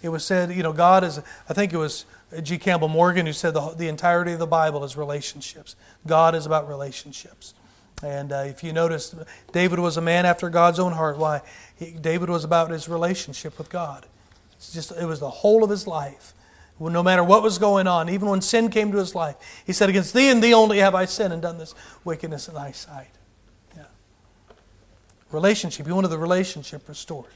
it 0.00 0.08
was 0.08 0.24
said, 0.24 0.52
you 0.52 0.62
know, 0.62 0.72
God 0.72 1.04
is. 1.04 1.20
I 1.50 1.52
think 1.52 1.74
it 1.74 1.76
was 1.76 2.06
G. 2.42 2.58
Campbell 2.58 2.88
Morgan, 2.88 3.26
who 3.26 3.32
said 3.32 3.54
the, 3.54 3.70
the 3.70 3.88
entirety 3.88 4.32
of 4.32 4.38
the 4.38 4.46
Bible 4.46 4.84
is 4.84 4.96
relationships. 4.96 5.76
God 6.06 6.34
is 6.34 6.44
about 6.44 6.68
relationships. 6.68 7.54
And 8.02 8.32
uh, 8.32 8.44
if 8.46 8.62
you 8.62 8.72
notice, 8.72 9.14
David 9.52 9.78
was 9.78 9.96
a 9.96 10.00
man 10.00 10.26
after 10.26 10.50
God's 10.50 10.78
own 10.78 10.92
heart. 10.92 11.18
Why? 11.18 11.42
He, 11.76 11.92
David 11.92 12.28
was 12.28 12.44
about 12.44 12.70
his 12.70 12.88
relationship 12.88 13.58
with 13.58 13.70
God. 13.70 14.06
It's 14.52 14.72
just 14.72 14.92
it 14.92 15.06
was 15.06 15.20
the 15.20 15.30
whole 15.30 15.64
of 15.64 15.70
his 15.70 15.86
life. 15.86 16.34
No 16.80 17.02
matter 17.02 17.24
what 17.24 17.42
was 17.42 17.58
going 17.58 17.88
on, 17.88 18.08
even 18.08 18.28
when 18.28 18.40
sin 18.40 18.70
came 18.70 18.92
to 18.92 18.98
his 18.98 19.12
life, 19.14 19.34
he 19.66 19.72
said, 19.72 19.88
"Against 19.88 20.14
thee 20.14 20.28
and 20.28 20.40
thee 20.40 20.54
only 20.54 20.78
have 20.78 20.94
I 20.94 21.06
sinned 21.06 21.32
and 21.32 21.42
done 21.42 21.58
this 21.58 21.74
wickedness 22.04 22.46
in 22.46 22.54
thy 22.54 22.70
sight." 22.70 23.10
Yeah. 23.76 23.84
Relationship. 25.32 25.86
He 25.86 25.92
wanted 25.92 26.08
the 26.08 26.18
relationship 26.18 26.88
restored. 26.88 27.32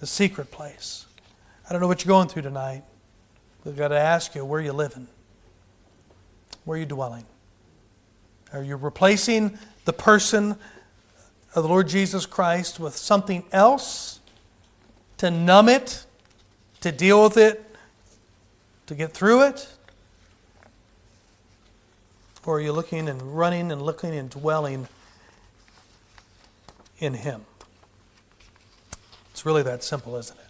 The 0.00 0.08
secret 0.08 0.50
place. 0.50 1.06
I 1.68 1.72
don't 1.72 1.80
know 1.80 1.86
what 1.86 2.04
you're 2.04 2.12
going 2.12 2.26
through 2.26 2.42
tonight. 2.42 2.82
We've 3.64 3.76
got 3.76 3.88
to 3.88 3.98
ask 3.98 4.34
you 4.34 4.44
where 4.44 4.60
are 4.60 4.64
you 4.64 4.72
living, 4.72 5.06
where 6.64 6.76
are 6.76 6.80
you 6.80 6.86
dwelling. 6.86 7.26
Are 8.52 8.62
you 8.62 8.76
replacing 8.76 9.58
the 9.84 9.92
person 9.92 10.56
of 11.54 11.62
the 11.62 11.68
Lord 11.68 11.88
Jesus 11.88 12.26
Christ 12.26 12.80
with 12.80 12.96
something 12.96 13.44
else 13.52 14.20
to 15.18 15.30
numb 15.30 15.68
it, 15.68 16.04
to 16.80 16.90
deal 16.90 17.22
with 17.22 17.36
it, 17.36 17.64
to 18.86 18.94
get 18.94 19.12
through 19.12 19.42
it? 19.42 19.68
Or 22.44 22.56
are 22.56 22.60
you 22.60 22.72
looking 22.72 23.08
and 23.08 23.36
running 23.36 23.70
and 23.70 23.82
looking 23.82 24.14
and 24.14 24.30
dwelling 24.30 24.88
in 26.98 27.14
Him? 27.14 27.42
It's 29.30 29.46
really 29.46 29.62
that 29.62 29.84
simple, 29.84 30.16
isn't 30.16 30.38
it? 30.38 30.46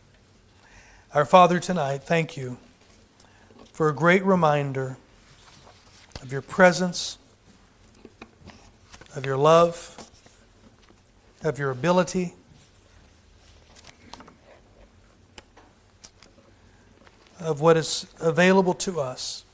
Our 1.12 1.24
Father, 1.24 1.58
tonight, 1.58 2.04
thank 2.04 2.36
you 2.36 2.56
for 3.80 3.88
a 3.88 3.94
great 3.94 4.22
reminder 4.26 4.98
of 6.20 6.30
your 6.30 6.42
presence 6.42 7.16
of 9.16 9.24
your 9.24 9.38
love, 9.38 10.10
of 11.42 11.58
your 11.58 11.70
ability. 11.70 12.34
Of 17.40 17.62
what 17.62 17.78
is 17.78 18.06
available 18.20 18.74
to 18.74 19.00
us 19.00 19.46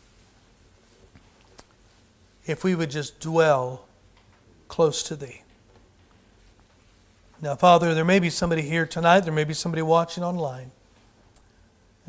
if 2.46 2.64
we 2.64 2.74
would 2.74 2.90
just 2.90 3.20
dwell 3.20 3.84
close 4.66 5.04
to 5.04 5.14
Thee. 5.14 5.42
Now, 7.40 7.54
Father, 7.54 7.94
there 7.94 8.04
may 8.04 8.18
be 8.18 8.30
somebody 8.30 8.62
here 8.62 8.86
tonight, 8.86 9.20
there 9.20 9.32
may 9.32 9.44
be 9.44 9.54
somebody 9.54 9.82
watching 9.82 10.24
online. 10.24 10.72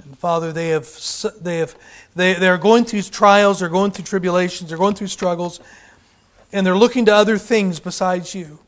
And 0.04 0.18
Father, 0.18 0.52
they 0.54 0.70
have 0.70 0.88
they 1.42 1.58
have 1.60 1.76
they, 2.16 2.34
they 2.34 2.48
are 2.48 2.58
going 2.58 2.86
through 2.86 3.04
trials, 3.04 3.60
they're 3.60 3.70
going 3.70 3.92
through 3.92 4.06
tribulations, 4.06 4.70
they're 4.70 4.78
going 4.78 4.96
through 4.96 5.08
struggles, 5.08 5.60
and 6.52 6.66
they're 6.66 6.78
looking 6.78 7.06
to 7.06 7.16
other 7.16 7.38
things 7.38 7.80
besides 7.80 8.34
you. 8.36 8.60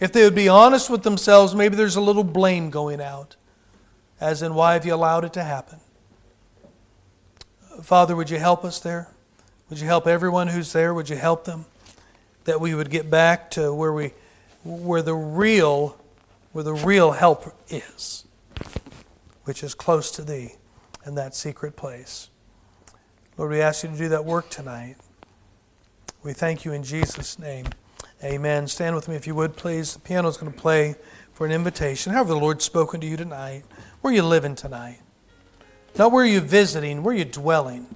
If 0.00 0.12
they 0.12 0.22
would 0.22 0.34
be 0.34 0.48
honest 0.48 0.90
with 0.90 1.02
themselves, 1.02 1.54
maybe 1.54 1.74
there's 1.74 1.96
a 1.96 2.00
little 2.00 2.24
blame 2.24 2.70
going 2.70 3.00
out, 3.00 3.36
as 4.20 4.42
in, 4.42 4.54
why 4.54 4.74
have 4.74 4.86
you 4.86 4.94
allowed 4.94 5.24
it 5.24 5.32
to 5.32 5.42
happen? 5.42 5.80
Father, 7.82 8.14
would 8.14 8.30
you 8.30 8.38
help 8.38 8.64
us 8.64 8.78
there? 8.80 9.08
Would 9.70 9.80
you 9.80 9.86
help 9.86 10.06
everyone 10.06 10.48
who's 10.48 10.72
there? 10.72 10.94
Would 10.94 11.08
you 11.08 11.16
help 11.16 11.44
them? 11.44 11.66
That 12.44 12.60
we 12.60 12.74
would 12.74 12.90
get 12.90 13.10
back 13.10 13.50
to 13.52 13.74
where 13.74 13.92
we 13.92 14.12
where 14.64 15.02
the 15.02 15.14
real 15.14 15.96
where 16.52 16.64
the 16.64 16.74
real 16.74 17.12
help 17.12 17.54
is, 17.68 18.24
which 19.48 19.62
is 19.62 19.74
close 19.74 20.10
to 20.10 20.22
thee 20.22 20.52
in 21.06 21.14
that 21.14 21.34
secret 21.34 21.74
place. 21.74 22.28
Lord, 23.38 23.50
we 23.50 23.62
ask 23.62 23.82
you 23.82 23.88
to 23.88 23.96
do 23.96 24.10
that 24.10 24.26
work 24.26 24.50
tonight. 24.50 24.96
We 26.22 26.34
thank 26.34 26.66
you 26.66 26.74
in 26.74 26.82
Jesus' 26.82 27.38
name. 27.38 27.64
Amen. 28.22 28.68
Stand 28.68 28.94
with 28.94 29.08
me 29.08 29.16
if 29.16 29.26
you 29.26 29.34
would, 29.34 29.56
please. 29.56 29.94
The 29.94 30.00
piano 30.00 30.28
is 30.28 30.36
going 30.36 30.52
to 30.52 30.58
play 30.58 30.96
for 31.32 31.46
an 31.46 31.52
invitation. 31.52 32.12
However, 32.12 32.34
the 32.34 32.38
Lord's 32.38 32.62
spoken 32.62 33.00
to 33.00 33.06
you 33.06 33.16
tonight. 33.16 33.64
Where 34.02 34.12
are 34.12 34.14
you 34.14 34.22
living 34.22 34.54
tonight? 34.54 34.98
Not 35.96 36.12
where 36.12 36.24
are 36.24 36.28
you 36.28 36.40
visiting, 36.40 37.02
where 37.02 37.14
are 37.14 37.18
you 37.18 37.24
dwelling? 37.24 37.86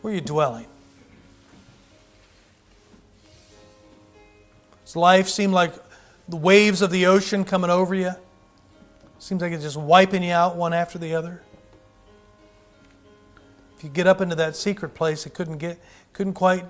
Where 0.00 0.12
are 0.12 0.14
you 0.14 0.20
dwelling? 0.20 0.66
Does 4.84 4.94
life 4.94 5.28
seem 5.28 5.50
like 5.50 5.74
the 6.28 6.36
waves 6.36 6.82
of 6.82 6.92
the 6.92 7.06
ocean 7.06 7.44
coming 7.44 7.68
over 7.68 7.96
you? 7.96 8.12
Seems 9.20 9.42
like 9.42 9.52
it's 9.52 9.62
just 9.62 9.76
wiping 9.76 10.22
you 10.22 10.32
out 10.32 10.56
one 10.56 10.72
after 10.72 10.98
the 10.98 11.14
other. 11.14 11.42
If 13.76 13.84
you 13.84 13.90
get 13.90 14.06
up 14.06 14.22
into 14.22 14.34
that 14.36 14.56
secret 14.56 14.94
place, 14.94 15.26
it 15.26 15.34
couldn't 15.34 15.58
get 15.58 15.78
couldn't 16.14 16.32
quite 16.32 16.64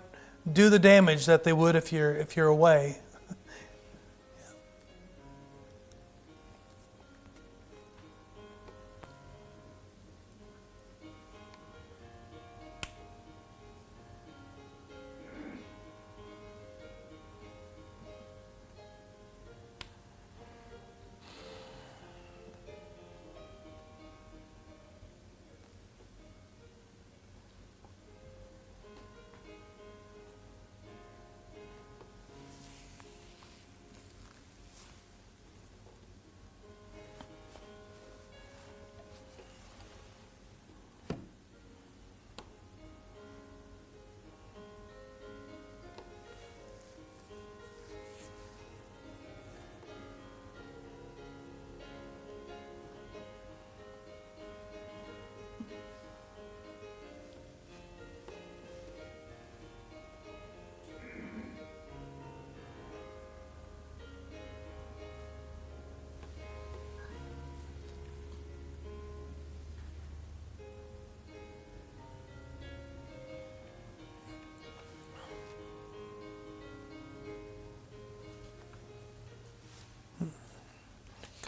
do 0.53 0.69
the 0.69 0.79
damage 0.79 1.27
that 1.27 1.45
they 1.45 1.53
would 1.53 1.77
if 1.77 1.93
you're 1.93 2.13
if 2.13 2.37
you're 2.37 2.49
away. 2.49 2.99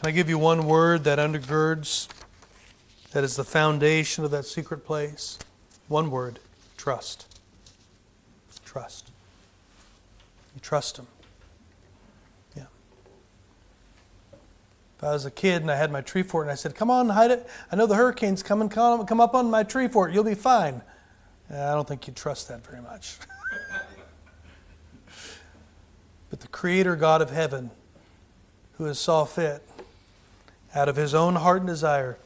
Can 0.03 0.09
I 0.09 0.13
give 0.15 0.29
you 0.29 0.37
one 0.37 0.67
word 0.67 1.05
that 1.05 1.21
undergirds, 1.21 2.09
that 3.13 3.23
is 3.23 3.37
the 3.37 3.45
foundation 3.45 4.25
of 4.25 4.33
that 4.33 4.45
secret 4.47 4.85
place? 4.85 5.39
One 5.87 6.11
word 6.11 6.41
trust. 6.77 7.39
Trust. 8.65 9.13
You 10.57 10.61
trust 10.61 10.97
Him. 10.97 11.07
Yeah. 12.57 12.65
If 14.99 15.05
I 15.05 15.13
was 15.13 15.25
a 15.25 15.31
kid 15.31 15.63
and 15.63 15.71
I 15.71 15.77
had 15.77 15.93
my 15.93 16.01
tree 16.01 16.25
fort 16.25 16.47
and 16.47 16.51
I 16.51 16.57
said, 16.57 16.75
Come 16.75 16.91
on, 16.91 17.09
hide 17.11 17.31
it. 17.31 17.49
I 17.71 17.77
know 17.77 17.87
the 17.87 17.95
hurricane's 17.95 18.43
coming. 18.43 18.69
Come, 18.69 19.21
up 19.21 19.35
on 19.37 19.53
my 19.53 19.63
tree 19.63 19.87
fort. 19.87 20.13
You'll 20.13 20.25
be 20.25 20.35
fine. 20.35 20.83
I 21.49 21.75
don't 21.75 21.87
think 21.87 22.09
you'd 22.09 22.17
trust 22.17 22.49
that 22.49 22.67
very 22.67 22.83
much. 22.83 23.19
but 26.29 26.41
the 26.41 26.49
Creator 26.49 26.97
God 26.97 27.23
of 27.23 27.31
heaven, 27.31 27.71
who 28.79 28.87
has 28.87 28.99
saw 28.99 29.25
fit 29.25 29.63
out 30.75 30.89
of 30.89 30.97
his 30.97 31.15
own 31.15 31.37
heart 31.37 31.61
and 31.61 31.67
desire 31.67 32.19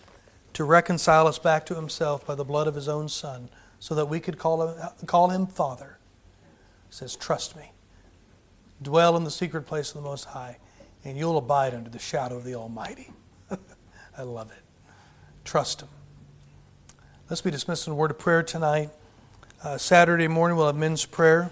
to 0.53 0.65
reconcile 0.65 1.27
us 1.27 1.39
back 1.39 1.67
to 1.67 1.75
himself 1.75 2.27
by 2.27 2.35
the 2.35 2.45
blood 2.45 2.67
of 2.67 2.75
his 2.75 2.89
own 2.89 3.09
Son, 3.09 3.51
so 3.79 3.95
that 3.95 4.07
we 4.07 4.19
could 4.19 4.39
call 4.39 4.67
him, 4.67 4.89
call 5.07 5.29
him 5.29 5.47
Father. 5.47 5.99
He 6.89 6.95
says, 6.95 7.15
Trust 7.15 7.57
me. 7.57 7.73
Dwell 8.81 9.17
in 9.17 9.25
the 9.25 9.31
secret 9.31 9.67
place 9.67 9.91
of 9.91 9.97
the 9.97 10.09
Most 10.09 10.25
High, 10.25 10.57
and 11.05 11.19
you'll 11.19 11.37
abide 11.37 11.75
under 11.75 11.91
the 11.91 11.99
shadow 11.99 12.37
of 12.37 12.45
the 12.45 12.55
Almighty. 12.55 13.11
I 14.19 14.23
love 14.23 14.51
it. 14.51 14.63
Trust 15.45 15.83
him. 15.83 15.89
Let's 17.29 17.43
be 17.43 17.51
dismissed 17.51 17.87
in 17.87 17.93
a 17.93 17.97
word 17.97 18.11
of 18.11 18.19
prayer 18.19 18.43
tonight. 18.43 18.91
Uh, 19.63 19.77
Saturday 19.77 20.29
morning, 20.29 20.57
we'll 20.57 20.67
have 20.67 20.77
men's 20.77 21.05
prayer, 21.05 21.51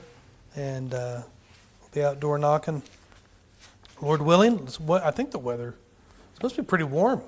and 0.57 0.95
uh, 0.95 1.23
we'll 1.81 1.91
be 1.93 2.03
outdoor 2.03 2.39
knocking. 2.39 2.83
Lord 4.01 4.23
willing, 4.23 4.67
I 4.91 5.11
think 5.11 5.31
the 5.31 5.39
weather 5.39 5.75
supposed 6.35 6.57
to 6.57 6.63
be 6.63 6.67
pretty 6.67 6.85
warm. 6.85 7.23